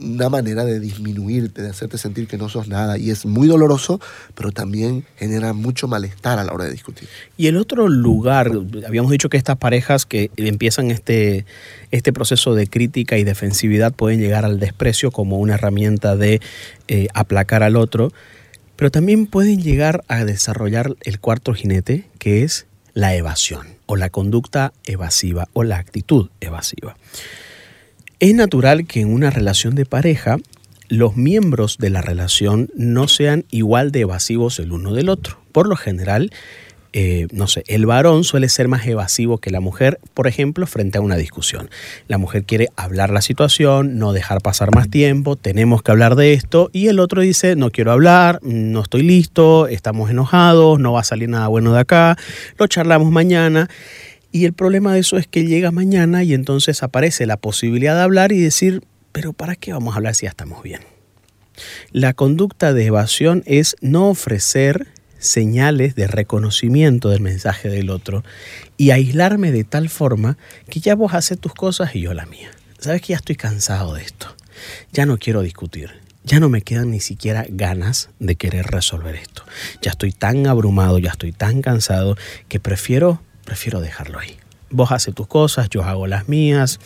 una 0.00 0.28
manera 0.28 0.64
de 0.64 0.80
disminuirte, 0.80 1.62
de 1.62 1.70
hacerte 1.70 1.98
sentir 1.98 2.26
que 2.26 2.38
no 2.38 2.48
sos 2.48 2.68
nada. 2.68 2.98
Y 2.98 3.10
es 3.10 3.26
muy 3.26 3.48
doloroso, 3.48 4.00
pero 4.34 4.52
también 4.52 5.04
genera 5.16 5.52
mucho 5.52 5.88
malestar 5.88 6.38
a 6.38 6.44
la 6.44 6.52
hora 6.52 6.64
de 6.64 6.72
discutir. 6.72 7.08
Y 7.36 7.46
el 7.46 7.56
otro 7.56 7.88
lugar, 7.88 8.50
habíamos 8.86 9.10
dicho 9.10 9.28
que 9.28 9.36
estas 9.36 9.56
parejas 9.56 10.06
que 10.06 10.30
empiezan 10.36 10.90
este, 10.90 11.46
este 11.90 12.12
proceso 12.12 12.54
de 12.54 12.66
crítica 12.66 13.18
y 13.18 13.24
defensividad 13.24 13.92
pueden 13.92 14.20
llegar 14.20 14.44
al 14.44 14.60
desprecio 14.60 15.10
como 15.10 15.38
una 15.38 15.54
herramienta 15.54 16.16
de 16.16 16.40
eh, 16.88 17.08
aplacar 17.14 17.62
al 17.62 17.76
otro, 17.76 18.12
pero 18.76 18.90
también 18.90 19.26
pueden 19.26 19.62
llegar 19.62 20.04
a 20.08 20.24
desarrollar 20.24 20.96
el 21.02 21.20
cuarto 21.20 21.54
jinete, 21.54 22.08
que 22.18 22.42
es 22.42 22.66
la 22.92 23.14
evasión 23.14 23.66
o 23.86 23.96
la 23.96 24.10
conducta 24.10 24.72
evasiva 24.84 25.48
o 25.52 25.64
la 25.64 25.78
actitud 25.78 26.30
evasiva. 26.40 26.96
Es 28.20 28.34
natural 28.34 28.86
que 28.86 29.00
en 29.00 29.12
una 29.12 29.30
relación 29.30 29.74
de 29.74 29.86
pareja 29.86 30.38
los 30.88 31.16
miembros 31.16 31.78
de 31.78 31.90
la 31.90 32.02
relación 32.02 32.70
no 32.76 33.08
sean 33.08 33.44
igual 33.50 33.90
de 33.90 34.00
evasivos 34.00 34.58
el 34.58 34.72
uno 34.72 34.92
del 34.92 35.08
otro. 35.08 35.38
Por 35.52 35.66
lo 35.66 35.76
general, 35.76 36.30
eh, 36.92 37.26
no 37.32 37.48
sé, 37.48 37.64
el 37.66 37.86
varón 37.86 38.22
suele 38.22 38.48
ser 38.48 38.68
más 38.68 38.86
evasivo 38.86 39.38
que 39.38 39.50
la 39.50 39.58
mujer, 39.58 39.98
por 40.14 40.28
ejemplo, 40.28 40.64
frente 40.68 40.98
a 40.98 41.00
una 41.00 41.16
discusión. 41.16 41.68
La 42.06 42.18
mujer 42.18 42.44
quiere 42.44 42.68
hablar 42.76 43.10
la 43.10 43.20
situación, 43.20 43.98
no 43.98 44.12
dejar 44.12 44.40
pasar 44.40 44.72
más 44.72 44.88
tiempo, 44.88 45.34
tenemos 45.34 45.82
que 45.82 45.90
hablar 45.90 46.14
de 46.14 46.34
esto, 46.34 46.70
y 46.72 46.86
el 46.86 47.00
otro 47.00 47.22
dice, 47.22 47.56
no 47.56 47.70
quiero 47.70 47.90
hablar, 47.90 48.38
no 48.42 48.82
estoy 48.82 49.02
listo, 49.02 49.66
estamos 49.66 50.08
enojados, 50.08 50.78
no 50.78 50.92
va 50.92 51.00
a 51.00 51.04
salir 51.04 51.28
nada 51.28 51.48
bueno 51.48 51.72
de 51.72 51.80
acá, 51.80 52.16
lo 52.58 52.68
charlamos 52.68 53.10
mañana. 53.10 53.68
Y 54.34 54.46
el 54.46 54.52
problema 54.52 54.92
de 54.92 54.98
eso 54.98 55.16
es 55.16 55.28
que 55.28 55.46
llega 55.46 55.70
mañana 55.70 56.24
y 56.24 56.34
entonces 56.34 56.82
aparece 56.82 57.24
la 57.24 57.36
posibilidad 57.36 57.94
de 57.94 58.02
hablar 58.02 58.32
y 58.32 58.40
decir, 58.40 58.82
pero 59.12 59.32
¿para 59.32 59.54
qué 59.54 59.72
vamos 59.72 59.94
a 59.94 59.98
hablar 59.98 60.16
si 60.16 60.26
ya 60.26 60.30
estamos 60.30 60.60
bien? 60.60 60.80
La 61.92 62.14
conducta 62.14 62.72
de 62.72 62.84
evasión 62.84 63.44
es 63.46 63.76
no 63.80 64.08
ofrecer 64.08 64.88
señales 65.20 65.94
de 65.94 66.08
reconocimiento 66.08 67.10
del 67.10 67.20
mensaje 67.20 67.68
del 67.68 67.90
otro 67.90 68.24
y 68.76 68.90
aislarme 68.90 69.52
de 69.52 69.62
tal 69.62 69.88
forma 69.88 70.36
que 70.68 70.80
ya 70.80 70.96
vos 70.96 71.14
haces 71.14 71.38
tus 71.38 71.54
cosas 71.54 71.94
y 71.94 72.00
yo 72.00 72.12
la 72.12 72.26
mía. 72.26 72.50
Sabes 72.80 73.02
que 73.02 73.12
ya 73.12 73.18
estoy 73.18 73.36
cansado 73.36 73.94
de 73.94 74.02
esto. 74.02 74.34
Ya 74.92 75.06
no 75.06 75.16
quiero 75.16 75.42
discutir. 75.42 75.92
Ya 76.24 76.40
no 76.40 76.48
me 76.48 76.62
quedan 76.62 76.90
ni 76.90 76.98
siquiera 76.98 77.46
ganas 77.48 78.10
de 78.18 78.34
querer 78.34 78.66
resolver 78.66 79.14
esto. 79.14 79.44
Ya 79.80 79.92
estoy 79.92 80.10
tan 80.10 80.48
abrumado, 80.48 80.98
ya 80.98 81.10
estoy 81.10 81.30
tan 81.30 81.62
cansado 81.62 82.16
que 82.48 82.58
prefiero 82.58 83.20
prefiero 83.44 83.80
dejarlo 83.80 84.18
ahí. 84.18 84.36
Vos 84.70 84.90
haces 84.90 85.14
tus 85.14 85.28
cosas, 85.28 85.68
yo 85.70 85.84
hago 85.84 86.06
las 86.08 86.28
mías, 86.28 86.80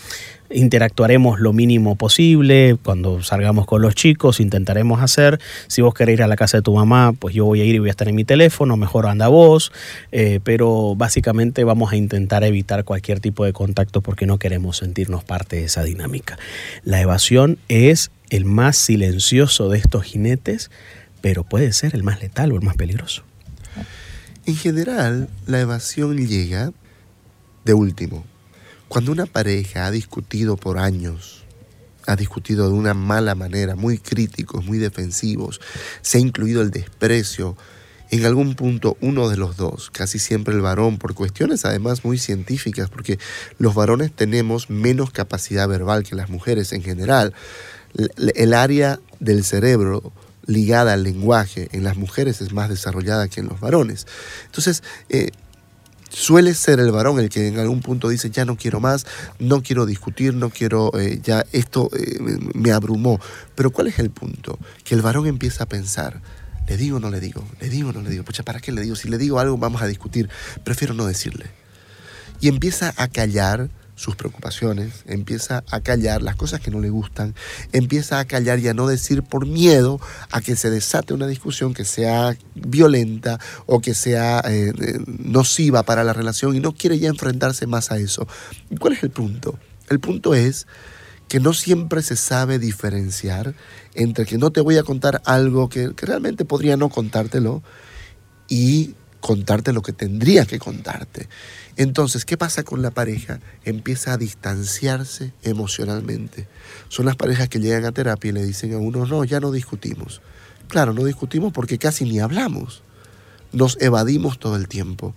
interactuaremos 0.51 1.41
lo 1.41 1.53
mínimo 1.53 1.97
posible, 1.97 2.77
cuando 2.83 3.23
salgamos 3.23 3.67
con 3.67 3.83
los 3.83 3.95
chicos 3.95 4.41
intentaremos 4.41 5.01
hacer, 5.01 5.41
si 5.69 5.83
vos 5.83 5.95
querés 5.95 6.15
ir 6.15 6.23
a 6.23 6.27
la 6.27 6.37
casa 6.37 6.59
de 6.59 6.63
tu 6.63 6.75
mamá, 6.75 7.15
pues 7.19 7.35
yo 7.35 7.45
voy 7.45 7.61
a 7.61 7.65
ir 7.65 7.75
y 7.75 7.79
voy 7.79 7.89
a 7.89 7.93
estar 7.93 8.09
en 8.09 8.15
mi 8.15 8.25
teléfono, 8.25 8.77
mejor 8.77 9.07
anda 9.07 9.29
vos, 9.29 9.73
eh, 10.13 10.41
pero 10.43 10.95
básicamente 10.97 11.65
vamos 11.65 11.93
a 11.93 11.97
intentar 11.97 12.45
evitar 12.45 12.85
cualquier 12.85 13.21
tipo 13.21 13.45
de 13.45 13.53
contacto 13.53 14.01
porque 14.01 14.27
no 14.27 14.39
queremos 14.39 14.79
sentirnos 14.79 15.25
parte 15.25 15.57
de 15.57 15.65
esa 15.65 15.83
dinámica. 15.83 16.39
La 16.85 17.01
evasión 17.01 17.59
es 17.69 18.11
el 18.31 18.45
más 18.45 18.77
silencioso 18.77 19.69
de 19.69 19.79
estos 19.79 20.05
jinetes, 20.05 20.71
pero 21.21 21.45
puede 21.45 21.73
ser 21.73 21.95
el 21.95 22.03
más 22.03 22.21
letal 22.21 22.53
o 22.53 22.57
el 22.57 22.63
más 22.63 22.77
peligroso. 22.77 23.28
En 24.49 24.57
general, 24.57 25.29
la 25.47 25.61
evasión 25.61 26.27
llega 26.27 26.73
de 27.67 27.75
último. 27.75 28.25
Cuando 28.89 29.13
una 29.13 29.27
pareja 29.27 29.85
ha 29.85 29.91
discutido 29.91 30.57
por 30.57 30.79
años, 30.79 31.45
ha 32.07 32.17
discutido 32.17 32.67
de 32.67 32.73
una 32.73 32.95
mala 32.95 33.35
manera, 33.35 33.77
muy 33.77 33.99
críticos, 33.99 34.65
muy 34.65 34.79
defensivos, 34.79 35.61
se 36.01 36.17
ha 36.17 36.23
incluido 36.23 36.63
el 36.63 36.71
desprecio, 36.71 37.59
en 38.11 38.25
algún 38.25 38.55
punto 38.55 38.97
uno 39.03 39.29
de 39.29 39.37
los 39.37 39.59
dos, 39.59 39.91
casi 39.91 40.19
siempre 40.19 40.55
el 40.55 40.63
varón, 40.63 40.97
por 40.97 41.13
cuestiones 41.13 41.67
además 41.67 42.07
muy 42.07 42.17
científicas, 42.17 42.89
porque 42.89 43.19
los 43.59 43.75
varones 43.75 44.13
tenemos 44.13 44.71
menos 44.71 45.11
capacidad 45.11 45.69
verbal 45.69 46.05
que 46.05 46.17
las 46.17 46.31
mujeres 46.31 46.73
en 46.73 46.83
general. 46.83 47.35
El 48.35 48.55
área 48.55 48.99
del 49.21 49.45
cerebro 49.45 50.11
ligada 50.49 50.95
al 50.95 51.05
lenguaje 51.05 51.69
en 51.73 51.85
las 51.85 51.97
mujeres 51.97 52.41
es 52.41 52.53
más 52.53 52.69
desarrollada 52.69 53.29
que 53.29 53.41
en 53.41 53.47
los 53.47 53.61
varones. 53.61 54.07
Entonces, 54.47 54.83
eh, 55.11 55.31
suele 56.09 56.55
ser 56.55 56.81
el 56.81 56.91
varón 56.91 57.21
el 57.21 57.29
que 57.29 57.49
en 57.49 57.59
algún 57.59 57.81
punto 57.81 58.09
dice, 58.09 58.31
ya 58.31 58.45
no 58.45 58.57
quiero 58.57 58.81
más, 58.81 59.07
no 59.39 59.63
quiero 59.63 59.87
discutir, 59.87 60.35
no 60.35 60.51
quiero, 60.51 60.91
eh, 60.99 61.21
ya 61.23 61.45
esto 61.53 61.91
eh, 61.95 62.19
me 62.55 62.73
abrumó. 62.73 63.21
Pero 63.55 63.71
¿cuál 63.71 63.89
es 63.89 63.99
el 63.99 64.11
punto? 64.11 64.59
Que 64.85 64.95
el 64.95 65.03
varón 65.03 65.27
empieza 65.27 65.65
a 65.65 65.67
pensar, 65.67 66.21
¿le 66.67 66.79
digo 66.79 66.97
o 66.97 67.01
no 67.01 67.11
le 67.11 67.21
digo? 67.21 67.45
¿Le 67.61 67.69
digo 67.69 67.91
o 67.91 67.93
no 67.93 68.01
le 68.01 68.11
digo? 68.11 68.25
Pucha, 68.25 68.43
¿para 68.43 68.61
qué 68.61 68.73
le 68.73 68.81
digo? 68.81 68.97
Si 68.97 69.09
le 69.09 69.19
digo 69.19 69.39
algo 69.39 69.59
vamos 69.59 69.83
a 69.83 69.87
discutir, 69.87 70.31
prefiero 70.65 70.95
no 70.95 71.07
decirle. 71.07 71.47
Y 72.41 72.49
empieza 72.49 72.95
a 72.97 73.09
callar 73.09 73.69
sus 73.99 74.15
preocupaciones, 74.15 75.03
empieza 75.07 75.65
a 75.73 75.81
callar 75.81 76.23
las 76.23 76.37
cosas 76.37 76.61
que 76.61 76.71
no 76.71 76.79
le 76.79 76.89
gustan, 76.89 77.35
empieza 77.73 78.21
a 78.21 78.27
callar 78.27 78.61
y 78.61 78.69
a 78.69 78.75
no 78.75 78.87
decir 78.87 79.25
por 79.25 79.45
miedo 79.45 80.01
a 80.31 80.41
que 80.41 80.55
se 80.55 80.71
desate 80.71 81.15
una 81.15 81.27
discusión 81.27 81.75
que 81.75 81.85
sea 81.85 82.37
violenta 82.55 83.41
o 83.67 83.81
que 83.81 83.95
sea 83.95 84.41
eh, 84.45 84.73
eh, 84.81 84.99
nociva 85.07 85.83
para 85.83 86.05
la 86.05 86.13
relación 86.13 86.55
y 86.55 86.61
no 86.61 86.75
quiere 86.75 87.01
ya 87.01 87.09
enfrentarse 87.09 87.67
más 87.67 87.91
a 87.91 87.99
eso. 87.99 88.29
¿Y 88.71 88.77
cuál 88.77 88.93
es 88.93 89.03
el 89.03 89.11
punto? 89.11 89.59
El 89.89 89.99
punto 89.99 90.33
es 90.33 90.69
que 91.27 91.41
no 91.41 91.53
siempre 91.53 92.01
se 92.03 92.15
sabe 92.15 92.61
diferenciar 92.61 93.55
entre 93.95 94.27
que 94.27 94.39
no 94.39 94.53
te 94.53 94.61
voy 94.61 94.79
a 94.79 94.85
contar 94.85 95.23
algo 95.25 95.69
que, 95.69 95.93
que 95.97 96.07
realmente 96.07 96.45
podría 96.45 96.77
no 96.77 96.89
contártelo 96.89 97.65
y 98.49 98.95
contarte 99.21 99.73
lo 99.73 99.83
que 99.83 99.93
tendría 99.93 100.45
que 100.47 100.59
contarte. 100.59 101.29
Entonces, 101.77 102.25
¿qué 102.25 102.37
pasa 102.37 102.63
con 102.63 102.83
la 102.83 102.91
pareja? 102.91 103.41
Empieza 103.65 104.13
a 104.13 104.17
distanciarse 104.17 105.33
emocionalmente. 105.43 106.49
Son 106.89 107.07
las 107.07 107.17
parejas 107.17 107.49
que 107.49 107.61
llegan 107.61 107.85
a 107.85 107.93
terapia 107.93 108.31
y 108.31 108.33
le 108.33 108.45
dicen 108.45 108.75
a 108.75 108.79
uno, 108.79 109.07
no, 109.07 109.25
ya 109.25 109.41
no 109.41 109.53
discutimos. 109.53 110.21
Claro, 110.69 110.93
no 110.93 111.05
discutimos 111.05 111.53
porque 111.53 111.79
casi 111.79 112.05
ni 112.05 112.21
hablamos. 112.21 112.83
Nos 113.53 113.79
evadimos 113.81 114.39
todo 114.39 114.57
el 114.57 114.69
tiempo 114.69 115.15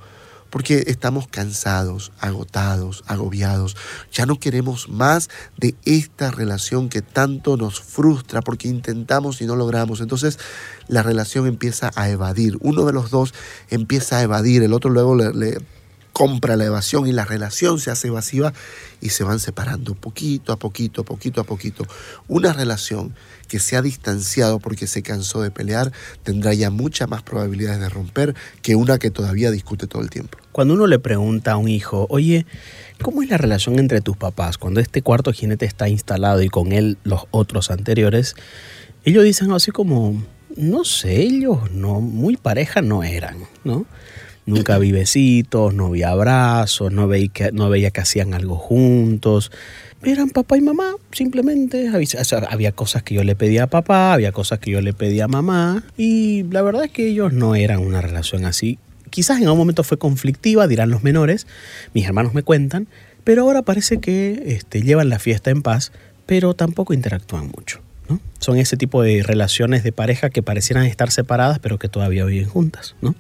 porque 0.52 0.84
estamos 0.88 1.28
cansados, 1.28 2.12
agotados, 2.20 3.04
agobiados. 3.08 3.76
Ya 4.12 4.28
no 4.28 4.40
queremos 4.40 4.90
más 4.90 5.30
de 5.58 5.74
esta 5.86 6.30
relación 6.30 6.90
que 6.90 7.02
tanto 7.02 7.58
nos 7.58 7.82
frustra 7.82 8.42
porque 8.42 8.68
intentamos 8.68 9.42
y 9.42 9.46
no 9.46 9.56
logramos. 9.56 10.02
Entonces 10.02 10.38
la 10.88 11.02
relación 11.02 11.48
empieza 11.48 11.90
a 11.96 12.10
evadir. 12.10 12.58
Uno 12.62 12.86
de 12.86 12.94
los 12.94 13.10
dos 13.10 13.34
empieza 13.70 14.18
a 14.18 14.22
evadir, 14.22 14.62
el 14.62 14.74
otro 14.74 14.92
luego 14.92 15.16
le, 15.16 15.58
compra 16.22 16.56
la 16.56 16.66
evasión 16.66 17.08
y 17.08 17.14
la 17.14 17.26
relación 17.26 17.80
se 17.80 17.90
hace 17.90 18.10
evasiva 18.10 18.54
y 19.02 19.10
se 19.10 19.24
van 19.24 19.40
separando 19.40 19.96
poquito 19.96 20.54
a 20.54 20.60
poquito, 20.60 21.04
poquito 21.04 21.42
a 21.42 21.46
poquito. 21.46 21.88
Una 22.28 22.54
relación 22.54 23.16
que 23.48 23.58
se 23.58 23.76
ha 23.76 23.82
distanciado 23.82 24.60
porque 24.60 24.86
se 24.86 25.02
cansó 25.02 25.42
de 25.42 25.50
pelear 25.50 25.92
tendrá 26.22 26.54
ya 26.54 26.70
muchas 26.70 27.10
más 27.10 27.24
probabilidades 27.24 27.80
de 27.80 27.90
romper 27.90 28.36
que 28.62 28.76
una 28.76 29.00
que 29.00 29.10
todavía 29.10 29.50
discute 29.50 29.88
todo 29.88 30.04
el 30.04 30.12
tiempo. 30.12 30.38
Cuando 30.52 30.76
uno 30.76 30.86
le 30.86 31.00
pregunta 31.00 31.54
a 31.54 31.58
un 31.58 31.68
hijo, 31.68 32.06
oye, 32.12 32.46
¿cómo 33.02 33.24
es 33.24 33.30
la 33.32 33.40
relación 33.40 33.80
entre 33.80 34.02
tus 34.02 34.16
papás? 34.16 34.60
Cuando 34.60 34.80
este 34.80 35.02
cuarto 35.02 35.34
jinete 35.34 35.66
está 35.66 35.90
instalado 35.90 36.44
y 36.44 36.50
con 36.50 36.72
él 36.72 37.00
los 37.04 37.24
otros 37.32 37.72
anteriores, 37.72 38.36
ellos 39.06 39.24
dicen 39.24 39.52
así 39.54 39.72
como, 39.72 40.22
no 40.56 40.84
sé, 40.84 41.20
ellos 41.20 41.72
no, 41.72 42.00
muy 42.00 42.38
pareja 42.38 42.84
no 42.84 43.04
eran, 43.04 43.38
¿no? 43.64 43.88
Nunca 44.46 44.78
vi 44.80 44.92
besitos, 44.92 45.74
no 45.74 45.92
vi 45.92 46.04
abrazos, 46.04 46.92
no 46.92 47.08
veía 47.08 47.30
que, 47.30 47.52
no 47.52 47.70
veía 47.70 47.92
que 47.92 48.02
hacían 48.02 48.34
algo 48.34 48.56
juntos. 48.56 49.52
Eran 50.04 50.30
papá 50.30 50.58
y 50.58 50.62
mamá, 50.62 50.96
simplemente. 51.12 51.90
Había, 51.90 52.72
cosas 52.72 53.04
que 53.04 53.14
yo 53.14 53.24
le 53.24 53.36
pedía 53.36 53.64
a 53.64 53.68
papá, 53.68 54.14
había 54.14 54.32
cosas 54.32 54.60
que 54.60 54.72
yo 54.72 54.82
le 54.82 54.94
pedía 54.94 55.26
a 55.26 55.28
mamá. 55.28 55.84
Y 55.96 56.44
la 56.44 56.64
verdad 56.64 56.86
es 56.86 56.92
que 56.92 57.08
ellos 57.08 57.34
no 57.34 57.56
eran 57.56 57.80
una 57.80 58.02
relación 58.02 58.46
así. 58.46 58.80
Quizás 59.12 59.38
en 59.38 59.44
algún 59.44 59.60
momento 59.60 59.84
fue 59.84 59.98
conflictiva, 60.00 60.68
dirán 60.68 60.90
los 60.90 61.04
menores, 61.04 61.46
mis 61.94 62.06
hermanos 62.06 62.34
me 62.34 62.44
cuentan, 62.44 62.88
pero 63.24 63.44
ahora 63.44 63.62
parece 63.62 64.00
que 64.00 64.42
este, 64.48 64.82
llevan 64.82 65.10
la 65.10 65.20
fiesta 65.20 65.52
en 65.52 65.62
paz, 65.62 65.92
pero 66.26 66.54
tampoco 66.56 66.94
interactúan 66.94 67.48
mucho. 67.48 67.82
Son 68.42 68.58
ese 68.58 68.76
tipo 68.76 69.04
de 69.04 69.22
relaciones 69.22 69.84
de 69.84 69.92
pareja 69.92 70.32
que 70.32 70.42
parecieran 70.42 70.86
estar 70.86 71.12
separadas, 71.12 71.60
pero 71.60 71.78
que 71.78 71.88
todavía 71.88 72.26
viven 72.26 72.50
juntas, 72.50 72.96
¿no? 73.00 73.14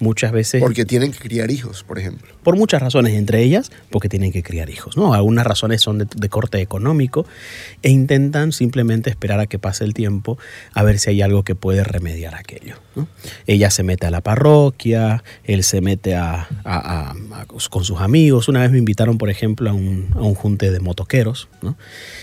Muchas 0.00 0.32
veces... 0.32 0.60
Porque 0.60 0.84
tienen 0.84 1.12
que 1.12 1.20
criar 1.20 1.52
hijos, 1.52 1.84
por 1.84 2.00
ejemplo. 2.00 2.34
Por 2.42 2.56
muchas 2.56 2.82
razones, 2.82 3.14
entre 3.14 3.42
ellas, 3.42 3.70
porque 3.90 4.08
tienen 4.08 4.32
que 4.32 4.42
criar 4.42 4.68
hijos, 4.68 4.96
¿no? 4.96 5.14
Algunas 5.14 5.46
razones 5.46 5.82
son 5.82 5.98
de, 5.98 6.28
corte 6.28 6.60
económico 6.60 7.26
e 7.82 7.90
intentan 7.90 8.50
simplemente 8.50 9.08
esperar 9.08 9.38
a 9.38 9.46
que 9.46 9.60
pase 9.60 9.84
el 9.84 9.94
tiempo 9.94 10.36
a 10.74 10.82
ver 10.82 10.98
si 10.98 11.10
hay 11.10 11.22
algo 11.22 11.44
que 11.44 11.54
puede 11.54 11.84
remediar 11.84 12.34
aquello, 12.34 12.74
Ella 13.46 13.70
se 13.70 13.84
mete 13.84 14.06
a 14.06 14.10
la 14.10 14.20
parroquia, 14.20 15.22
él 15.44 15.62
se 15.62 15.80
mete 15.80 16.16
a, 16.16 16.48
con 17.70 17.84
sus 17.84 18.00
amigos. 18.00 18.48
Una 18.48 18.62
vez 18.62 18.72
me 18.72 18.78
invitaron, 18.78 19.16
por 19.16 19.30
ejemplo, 19.30 19.70
a 19.70 19.72
un, 19.72 20.08
a 20.14 20.22
un 20.22 20.34
junte 20.34 20.72
de 20.72 20.80
motoqueros, 20.80 21.48
¿no? 21.62 21.76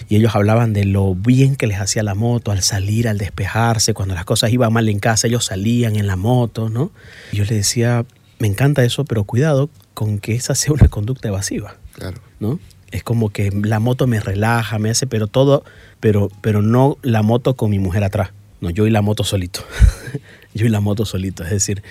Y 0.09 0.17
ellos 0.17 0.35
hablaban 0.35 0.73
de 0.73 0.83
lo 0.83 1.15
bien 1.15 1.55
que 1.55 1.67
les 1.67 1.79
hacía 1.79 2.03
la 2.03 2.15
moto 2.33 2.51
al 2.51 2.63
salir, 2.63 3.07
al 3.07 3.19
despejarse, 3.19 3.93
cuando 3.93 4.15
las 4.15 4.25
cosas 4.25 4.51
iban 4.51 4.73
mal 4.73 4.89
en 4.89 4.99
casa, 4.99 5.27
ellos 5.27 5.45
salían 5.45 5.95
en 5.95 6.07
la 6.07 6.15
moto, 6.15 6.69
¿no? 6.69 6.91
Y 7.31 7.37
yo 7.37 7.43
les 7.43 7.57
decía, 7.57 8.05
me 8.39 8.47
encanta 8.47 8.83
eso, 8.83 9.05
pero 9.05 9.23
cuidado 9.23 9.69
con 9.93 10.17
que 10.17 10.33
esa 10.33 10.55
sea 10.55 10.73
una 10.73 10.87
conducta 10.87 11.27
evasiva. 11.27 11.77
Claro. 11.93 12.17
¿No? 12.39 12.59
Es 12.91 13.03
como 13.03 13.29
que 13.29 13.51
la 13.51 13.79
moto 13.79 14.07
me 14.07 14.19
relaja, 14.19 14.79
me 14.79 14.89
hace, 14.89 15.05
pero 15.05 15.27
todo, 15.27 15.63
pero, 15.99 16.29
pero 16.41 16.61
no 16.61 16.97
la 17.03 17.21
moto 17.21 17.55
con 17.55 17.69
mi 17.69 17.77
mujer 17.77 18.03
atrás. 18.03 18.31
No, 18.61 18.69
yo 18.71 18.87
y 18.87 18.89
la 18.89 19.01
moto 19.01 19.23
solito. 19.23 19.63
yo 20.53 20.65
y 20.65 20.69
la 20.69 20.79
moto 20.79 21.05
solito. 21.05 21.43
Es 21.43 21.51
decir, 21.51 21.83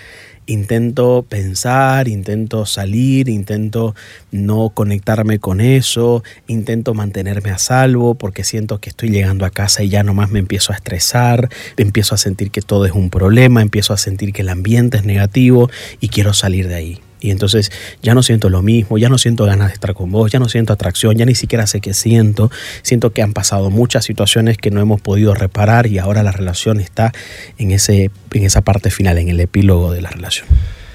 intento 0.47 1.25
pensar, 1.29 2.09
intento 2.09 2.67
salir, 2.67 3.29
intento 3.29 3.95
no 4.31 4.71
conectarme 4.71 5.39
con 5.39 5.61
eso, 5.61 6.23
intento 6.47 6.95
mantenerme 6.95 7.51
a 7.51 7.59
salvo 7.59 8.15
porque 8.15 8.45
siento 8.45 8.79
que 8.79 8.91
estoy 8.91 9.11
llegando 9.11 9.45
a 9.45 9.51
casa 9.51 9.83
y 9.83 9.89
ya 9.89 10.03
nomás 10.03 10.31
me 10.31 10.39
empiezo 10.39 10.73
a 10.73 10.77
estresar, 10.77 11.49
empiezo 11.77 12.15
a 12.15 12.19
sentir 12.19 12.51
que 12.51 12.63
todo 12.63 12.87
es 12.87 12.93
un 12.93 13.11
problema, 13.11 13.63
empiezo 13.63 13.93
a 13.93 13.99
sentir 13.99 14.33
que 14.33 14.43
el 14.43 14.49
ambiente 14.49 14.97
es 14.97 15.05
negativo 15.05 15.71
y 16.01 16.09
quiero 16.09 16.33
salir 16.33 16.69
de 16.69 16.75
ahí. 16.75 17.01
Y 17.23 17.31
entonces 17.31 17.71
ya 18.03 18.15
no 18.15 18.23
siento 18.23 18.51
lo 18.51 18.63
mismo, 18.63 18.99
ya 18.99 19.09
no 19.09 19.17
siento 19.17 19.45
ganas 19.45 19.69
de 19.69 19.75
estar 19.75 19.95
con 19.95 20.11
vos, 20.11 20.31
ya 20.31 20.41
no 20.41 20.49
siento 20.49 20.73
atracción, 20.73 21.17
ya 21.17 21.25
ni 21.25 21.37
siquiera 21.37 21.67
sé 21.67 21.81
qué 21.81 21.95
siento. 21.95 22.51
Siento 22.83 23.13
que 23.13 23.23
han 23.23 23.33
pasado 23.33 23.71
muchas 23.71 24.05
situaciones 24.05 24.59
que 24.59 24.71
no 24.71 24.81
hemos 24.81 25.01
podido 25.01 25.35
reparar 25.35 25.87
y 25.87 25.99
ahora 25.99 26.23
la 26.23 26.33
relación 26.33 26.81
está 26.81 27.13
en, 27.59 27.71
ese, 27.71 28.11
en 28.33 28.45
esa 28.45 28.63
parte 28.63 28.91
final, 28.91 29.19
en 29.19 29.29
el 29.29 29.39
epílogo 29.39 29.93
de 29.93 30.03
la 30.03 30.11
relación. 30.11 30.49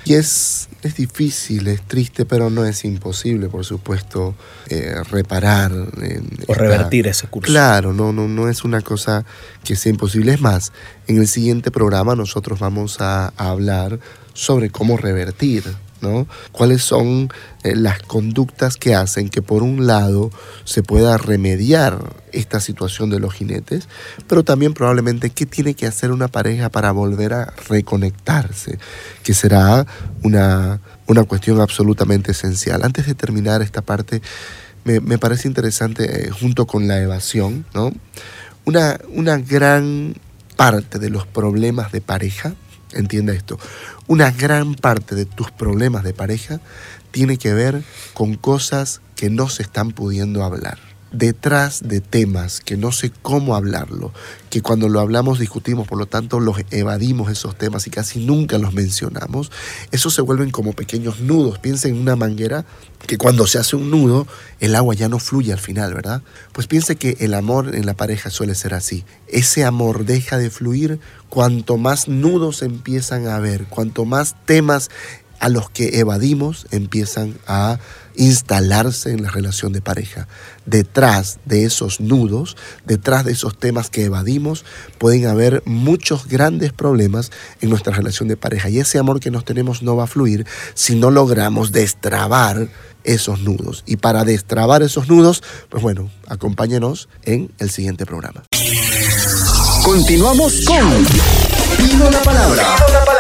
Y 0.04 0.14
es, 0.14 0.70
es 0.84 0.96
difícil, 0.96 1.68
es 1.68 1.82
triste, 1.82 2.26
pero 2.26 2.50
no 2.50 2.66
es 2.66 2.86
imposible, 2.86 3.50
por 3.50 3.66
supuesto, 3.66 4.36
eh, 4.70 4.96
reparar. 5.12 5.72
o 6.48 6.54
revertir 6.54 7.08
ese 7.08 7.28
curso. 7.28 7.52
Claro, 7.52 7.92
no, 7.92 8.14
no, 8.14 8.28
no 8.28 8.48
es 8.48 8.64
una 8.64 8.82
cosa 8.82 9.26
que 9.66 9.76
sea 9.76 9.92
imposible. 9.92 10.34
Es 10.34 10.40
más, 10.40 10.72
en 11.08 11.18
el 11.18 11.28
siguiente 11.28 11.72
programa 11.72 12.16
nosotros 12.16 12.60
vamos 12.60 13.02
a 13.02 13.34
hablar 13.36 14.00
sobre 14.34 14.70
cómo 14.70 14.96
revertir 14.96 15.64
¿no? 16.02 16.28
¿Cuáles 16.52 16.84
son 16.84 17.30
eh, 17.64 17.76
las 17.76 18.02
conductas 18.02 18.78
que 18.78 18.96
hacen 18.96 19.30
que 19.30 19.42
por 19.42 19.64
un 19.64 19.88
lado 19.88 20.32
se 20.64 20.84
pueda 20.84 21.18
remediar 21.18 22.16
esta 22.32 22.60
situación 22.60 23.10
de 23.10 23.20
los 23.20 23.34
jinetes, 23.34 23.88
pero 24.28 24.44
también 24.44 24.74
probablemente 24.74 25.30
qué 25.30 25.46
tiene 25.46 25.74
que 25.74 25.88
hacer 25.88 26.12
una 26.12 26.28
pareja 26.28 26.70
para 26.70 26.92
volver 26.92 27.34
a 27.34 27.54
reconectarse, 27.68 28.78
que 29.24 29.34
será 29.34 29.86
una, 30.24 30.80
una 31.08 31.24
cuestión 31.24 31.60
absolutamente 31.60 32.32
esencial. 32.32 32.84
Antes 32.84 33.08
de 33.08 33.16
terminar 33.16 33.62
esta 33.62 33.82
parte, 33.82 34.22
me, 34.84 35.18
parece 35.18 35.48
interesante, 35.48 36.28
eh, 36.28 36.30
junto 36.30 36.66
con 36.66 36.88
la 36.88 37.02
evasión, 37.02 37.66
¿no? 37.74 37.92
una, 38.66 39.00
una 39.10 39.38
gran 39.38 40.16
parte 40.56 41.00
de 41.00 41.10
los 41.10 41.26
problemas 41.28 41.92
de 41.92 42.02
pareja, 42.02 42.54
entienda 42.94 43.34
esto, 43.34 43.60
una 44.08 44.32
gran 44.32 44.76
parte 44.76 45.16
de 45.16 45.26
tus 45.26 45.52
problemas 45.52 46.04
de 46.04 46.14
pareja 46.14 46.60
tiene 47.12 47.38
que 47.38 47.54
ver 47.54 47.84
con 48.14 48.36
cosas 48.36 49.02
que 49.16 49.30
no 49.30 49.50
se 49.50 49.64
están 49.64 49.92
pudiendo 49.92 50.44
hablar 50.44 50.87
detrás 51.12 51.88
de 51.88 52.02
temas 52.02 52.60
que 52.60 52.78
no 52.78 52.92
sé 52.92 53.12
cómo 53.22 53.56
hablarlo, 53.56 54.12
que 54.50 54.62
cuando 54.62 54.90
lo 54.90 55.00
hablamos 55.00 55.40
discutimos, 55.40 55.88
por 55.88 55.98
lo 55.98 56.06
tanto 56.06 56.40
los 56.40 56.58
evadimos 56.72 57.32
esos 57.32 57.58
temas 57.58 57.88
y 57.88 57.90
casi 57.90 58.26
nunca 58.26 58.58
los 58.58 58.74
mencionamos, 58.74 59.52
esos 59.92 60.14
se 60.14 60.22
vuelven 60.22 60.52
como 60.52 60.74
pequeños 60.74 61.20
nudos. 61.20 61.60
Piensa 61.60 61.88
en 61.88 61.98
una 61.98 62.16
manguera 62.16 62.66
que 63.06 63.18
cuando 63.18 63.48
se 63.48 63.60
hace 63.60 63.76
un 63.76 63.90
nudo, 63.90 64.28
el 64.60 64.76
agua 64.76 64.96
ya 64.96 65.10
no 65.10 65.20
fluye 65.20 65.54
al 65.54 65.60
final, 65.60 65.94
¿verdad? 65.94 66.22
Pues 66.52 66.68
piense 66.68 66.96
que 66.96 67.18
el 67.20 67.34
amor 67.34 67.76
en 67.76 67.86
la 67.86 67.94
pareja 67.94 68.30
suele 68.30 68.56
ser 68.56 68.74
así. 68.74 69.06
Ese 69.28 69.64
amor 69.64 70.06
deja 70.06 70.38
de 70.38 70.50
fluir 70.50 71.00
cuanto 71.30 71.78
más 71.78 72.08
nudos 72.08 72.62
empiezan 72.62 73.28
a 73.28 73.36
haber, 73.36 73.66
cuanto 73.66 74.06
más 74.06 74.36
temas 74.46 74.90
a 75.40 75.50
los 75.50 75.70
que 75.70 76.00
evadimos 76.00 76.68
empiezan 76.72 77.38
a 77.48 77.80
instalarse 78.18 79.12
en 79.12 79.24
la 79.24 79.30
relación 79.30 79.72
de 79.72 79.82
pareja. 79.82 80.28
Detrás 80.66 81.40
de 81.46 81.64
esos 81.64 82.02
nudos, 82.02 82.58
detrás 82.86 83.24
de 83.24 83.32
esos 83.32 83.58
temas 83.58 83.90
que 83.90 84.04
evadimos, 84.04 84.66
pueden 84.98 85.28
haber 85.28 85.64
muchos 85.66 86.28
grandes 86.28 86.74
problemas 86.74 87.32
en 87.62 87.70
nuestra 87.70 87.96
relación 87.96 88.28
de 88.28 88.36
pareja. 88.36 88.70
Y 88.70 88.80
ese 88.80 89.00
amor 89.00 89.20
que 89.20 89.32
nos 89.32 89.46
tenemos 89.46 89.82
no 89.82 89.96
va 89.96 90.04
a 90.04 90.08
fluir 90.08 90.46
si 90.74 90.96
no 90.96 91.12
logramos 91.12 91.72
destrabar 91.72 92.68
esos 93.04 93.40
nudos. 93.40 93.84
Y 93.86 93.98
para 93.98 94.26
destrabar 94.26 94.84
esos 94.84 95.08
nudos, 95.08 95.42
pues 95.70 95.82
bueno, 95.82 96.12
acompáñenos 96.28 97.08
en 97.24 97.52
el 97.60 97.70
siguiente 97.70 98.06
programa. 98.06 98.44
Continuamos 99.84 100.66
con 100.66 102.12
la 102.12 102.22
palabra. 102.22 103.17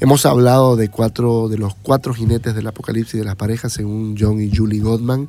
Hemos 0.00 0.26
hablado 0.26 0.74
de 0.74 0.88
cuatro 0.88 1.48
de 1.48 1.56
los 1.56 1.76
cuatro 1.76 2.12
jinetes 2.12 2.56
del 2.56 2.66
apocalipsis 2.66 3.20
de 3.20 3.24
las 3.24 3.36
parejas 3.36 3.72
según 3.72 4.16
John 4.18 4.40
y 4.40 4.54
Julie 4.54 4.80
Gottman, 4.80 5.28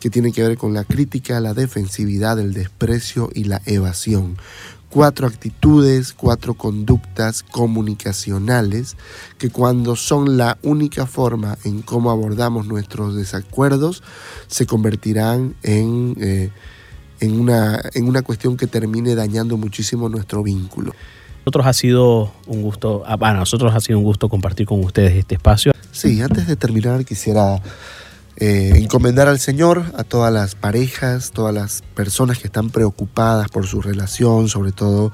que 0.00 0.10
tienen 0.10 0.32
que 0.32 0.42
ver 0.42 0.58
con 0.58 0.74
la 0.74 0.82
crítica, 0.82 1.38
la 1.38 1.54
defensividad, 1.54 2.38
el 2.40 2.52
desprecio 2.52 3.30
y 3.32 3.44
la 3.44 3.62
evasión. 3.66 4.36
Cuatro 4.90 5.28
actitudes, 5.28 6.12
cuatro 6.12 6.54
conductas 6.54 7.44
comunicacionales 7.44 8.96
que 9.38 9.48
cuando 9.48 9.94
son 9.94 10.36
la 10.36 10.58
única 10.62 11.06
forma 11.06 11.56
en 11.62 11.80
cómo 11.80 12.10
abordamos 12.10 12.66
nuestros 12.66 13.14
desacuerdos, 13.14 14.02
se 14.48 14.66
convertirán 14.66 15.54
en, 15.62 16.16
eh, 16.20 16.50
en, 17.20 17.38
una, 17.38 17.80
en 17.94 18.08
una 18.08 18.22
cuestión 18.22 18.56
que 18.56 18.66
termine 18.66 19.14
dañando 19.14 19.56
muchísimo 19.56 20.08
nuestro 20.08 20.42
vínculo. 20.42 20.94
Nosotros 21.40 21.66
ha 21.66 21.72
sido 21.72 22.32
un 22.46 22.62
gusto, 22.62 23.02
para 23.18 23.38
nosotros 23.38 23.74
ha 23.74 23.80
sido 23.80 23.98
un 23.98 24.04
gusto 24.04 24.28
compartir 24.28 24.66
con 24.66 24.84
ustedes 24.84 25.14
este 25.14 25.36
espacio. 25.36 25.72
Sí, 25.90 26.20
antes 26.20 26.46
de 26.46 26.56
terminar 26.56 27.04
quisiera 27.04 27.60
eh, 28.36 28.72
encomendar 28.76 29.28
al 29.28 29.38
Señor 29.38 29.84
a 29.96 30.04
todas 30.04 30.32
las 30.32 30.54
parejas, 30.54 31.30
todas 31.30 31.54
las 31.54 31.82
personas 31.94 32.38
que 32.38 32.46
están 32.46 32.70
preocupadas 32.70 33.48
por 33.48 33.66
su 33.66 33.82
relación, 33.82 34.48
sobre 34.48 34.72
todo 34.72 35.12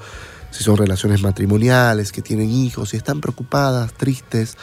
si 0.51 0.63
son 0.63 0.77
relaciones 0.77 1.21
matrimoniales, 1.21 2.11
que 2.11 2.21
tienen 2.21 2.49
hijos 2.49 2.93
y 2.93 2.97
están 2.97 3.19
preocupadas, 3.19 3.93
tristes. 3.93 4.57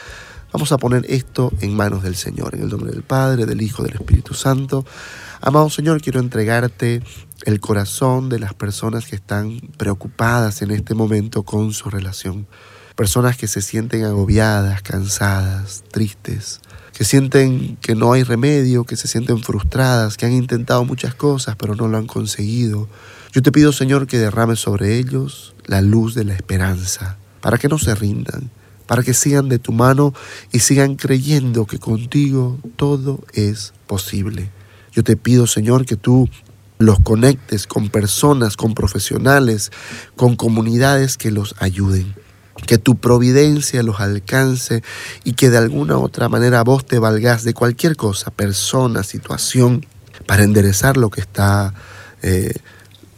Vamos 0.52 0.72
a 0.72 0.78
poner 0.78 1.04
esto 1.08 1.52
en 1.60 1.74
manos 1.74 2.02
del 2.02 2.14
Señor, 2.14 2.54
en 2.54 2.62
el 2.62 2.68
nombre 2.68 2.92
del 2.92 3.02
Padre, 3.02 3.44
del 3.44 3.60
Hijo, 3.60 3.82
del 3.82 3.94
Espíritu 3.94 4.34
Santo. 4.34 4.84
Amado 5.46 5.68
Señor, 5.68 6.00
quiero 6.00 6.20
entregarte 6.20 7.02
el 7.44 7.60
corazón 7.60 8.30
de 8.30 8.38
las 8.38 8.54
personas 8.54 9.04
que 9.04 9.14
están 9.14 9.60
preocupadas 9.76 10.62
en 10.62 10.70
este 10.70 10.94
momento 10.94 11.42
con 11.42 11.74
su 11.74 11.90
relación. 11.90 12.46
Personas 12.96 13.36
que 13.36 13.46
se 13.46 13.60
sienten 13.60 14.04
agobiadas, 14.04 14.80
cansadas, 14.80 15.84
tristes, 15.90 16.62
que 16.94 17.04
sienten 17.04 17.76
que 17.82 17.94
no 17.94 18.14
hay 18.14 18.22
remedio, 18.22 18.84
que 18.84 18.96
se 18.96 19.06
sienten 19.06 19.42
frustradas, 19.42 20.16
que 20.16 20.24
han 20.24 20.32
intentado 20.32 20.82
muchas 20.86 21.14
cosas 21.14 21.56
pero 21.56 21.74
no 21.74 21.88
lo 21.88 21.98
han 21.98 22.06
conseguido. 22.06 22.88
Yo 23.30 23.42
te 23.42 23.52
pido, 23.52 23.72
Señor, 23.72 24.06
que 24.06 24.16
derrames 24.16 24.60
sobre 24.60 24.96
ellos 24.96 25.54
la 25.66 25.82
luz 25.82 26.14
de 26.14 26.24
la 26.24 26.32
esperanza, 26.32 27.18
para 27.42 27.58
que 27.58 27.68
no 27.68 27.76
se 27.76 27.94
rindan, 27.94 28.50
para 28.86 29.02
que 29.02 29.12
sigan 29.12 29.50
de 29.50 29.58
tu 29.58 29.72
mano 29.72 30.14
y 30.52 30.60
sigan 30.60 30.96
creyendo 30.96 31.66
que 31.66 31.78
contigo 31.78 32.58
todo 32.76 33.22
es 33.34 33.74
posible. 33.86 34.50
Yo 34.94 35.02
te 35.02 35.16
pido, 35.16 35.46
Señor, 35.46 35.86
que 35.86 35.96
tú 35.96 36.28
los 36.78 37.00
conectes 37.00 37.66
con 37.66 37.88
personas, 37.88 38.56
con 38.56 38.74
profesionales, 38.74 39.70
con 40.16 40.36
comunidades 40.36 41.16
que 41.16 41.30
los 41.30 41.54
ayuden. 41.58 42.14
Que 42.66 42.78
tu 42.78 42.96
providencia 42.96 43.82
los 43.82 44.00
alcance 44.00 44.82
y 45.24 45.32
que 45.32 45.50
de 45.50 45.58
alguna 45.58 45.98
u 45.98 46.02
otra 46.02 46.28
manera 46.28 46.62
vos 46.62 46.86
te 46.86 46.98
valgas 46.98 47.42
de 47.44 47.54
cualquier 47.54 47.96
cosa, 47.96 48.30
persona, 48.30 49.02
situación, 49.02 49.84
para 50.26 50.44
enderezar 50.44 50.96
lo 50.96 51.10
que 51.10 51.20
está, 51.20 51.74
eh, 52.22 52.54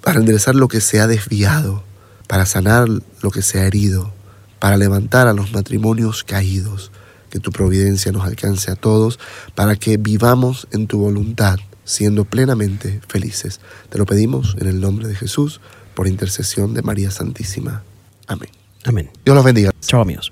para 0.03 0.21
enderezar 0.21 0.55
lo 0.55 0.69
que 0.69 0.81
se 0.81 1.01
ha 1.01 1.07
desviado, 1.07 1.85
para 2.27 2.47
sanar 2.47 2.89
lo 2.89 3.31
que 3.31 3.43
se 3.43 3.61
ha 3.61 3.67
herido, 3.67 4.13
para 4.59 4.79
levantar 4.79 5.29
a 5.29 5.35
los 5.35 5.53
matrimonios 5.53 6.25
caídos. 6.25 6.91
Que 7.31 7.41
tu 7.41 7.51
providencia 7.51 8.13
nos 8.13 8.25
alcance 8.25 8.71
a 8.71 8.77
todos 8.77 9.19
para 9.55 9.77
que 9.77 9.99
vivamos 9.99 10.67
en 10.71 10.87
tu 10.87 10.99
voluntad 10.99 11.59
siendo 11.87 12.27
plenamente 12.27 13.01
felices. 13.09 13.61
Te 13.89 13.97
lo 13.97 14.05
pedimos 14.05 14.55
en 14.61 14.67
el 14.67 14.83
nombre 14.83 15.09
de 15.09 15.15
Jesús, 15.15 15.63
por 15.95 16.07
intercesión 16.07 16.75
de 16.75 16.83
María 16.83 17.11
Santísima. 17.11 17.83
Amén. 18.27 18.51
Amén. 18.85 19.11
Dios 19.25 19.35
los 19.35 19.45
bendiga. 19.45 19.71
Chao 19.81 20.03
amigos. 20.03 20.31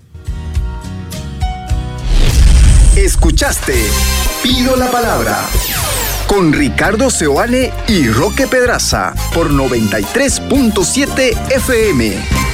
Escuchaste 2.95 3.75
Pido 4.43 4.77
la 4.77 4.91
Palabra 4.91 5.49
con 6.27 6.53
Ricardo 6.53 7.11
Seoane 7.11 7.73
y 7.89 8.09
Roque 8.09 8.47
Pedraza 8.47 9.15
por 9.33 9.51
93.7 9.51 11.51
FM. 11.51 12.54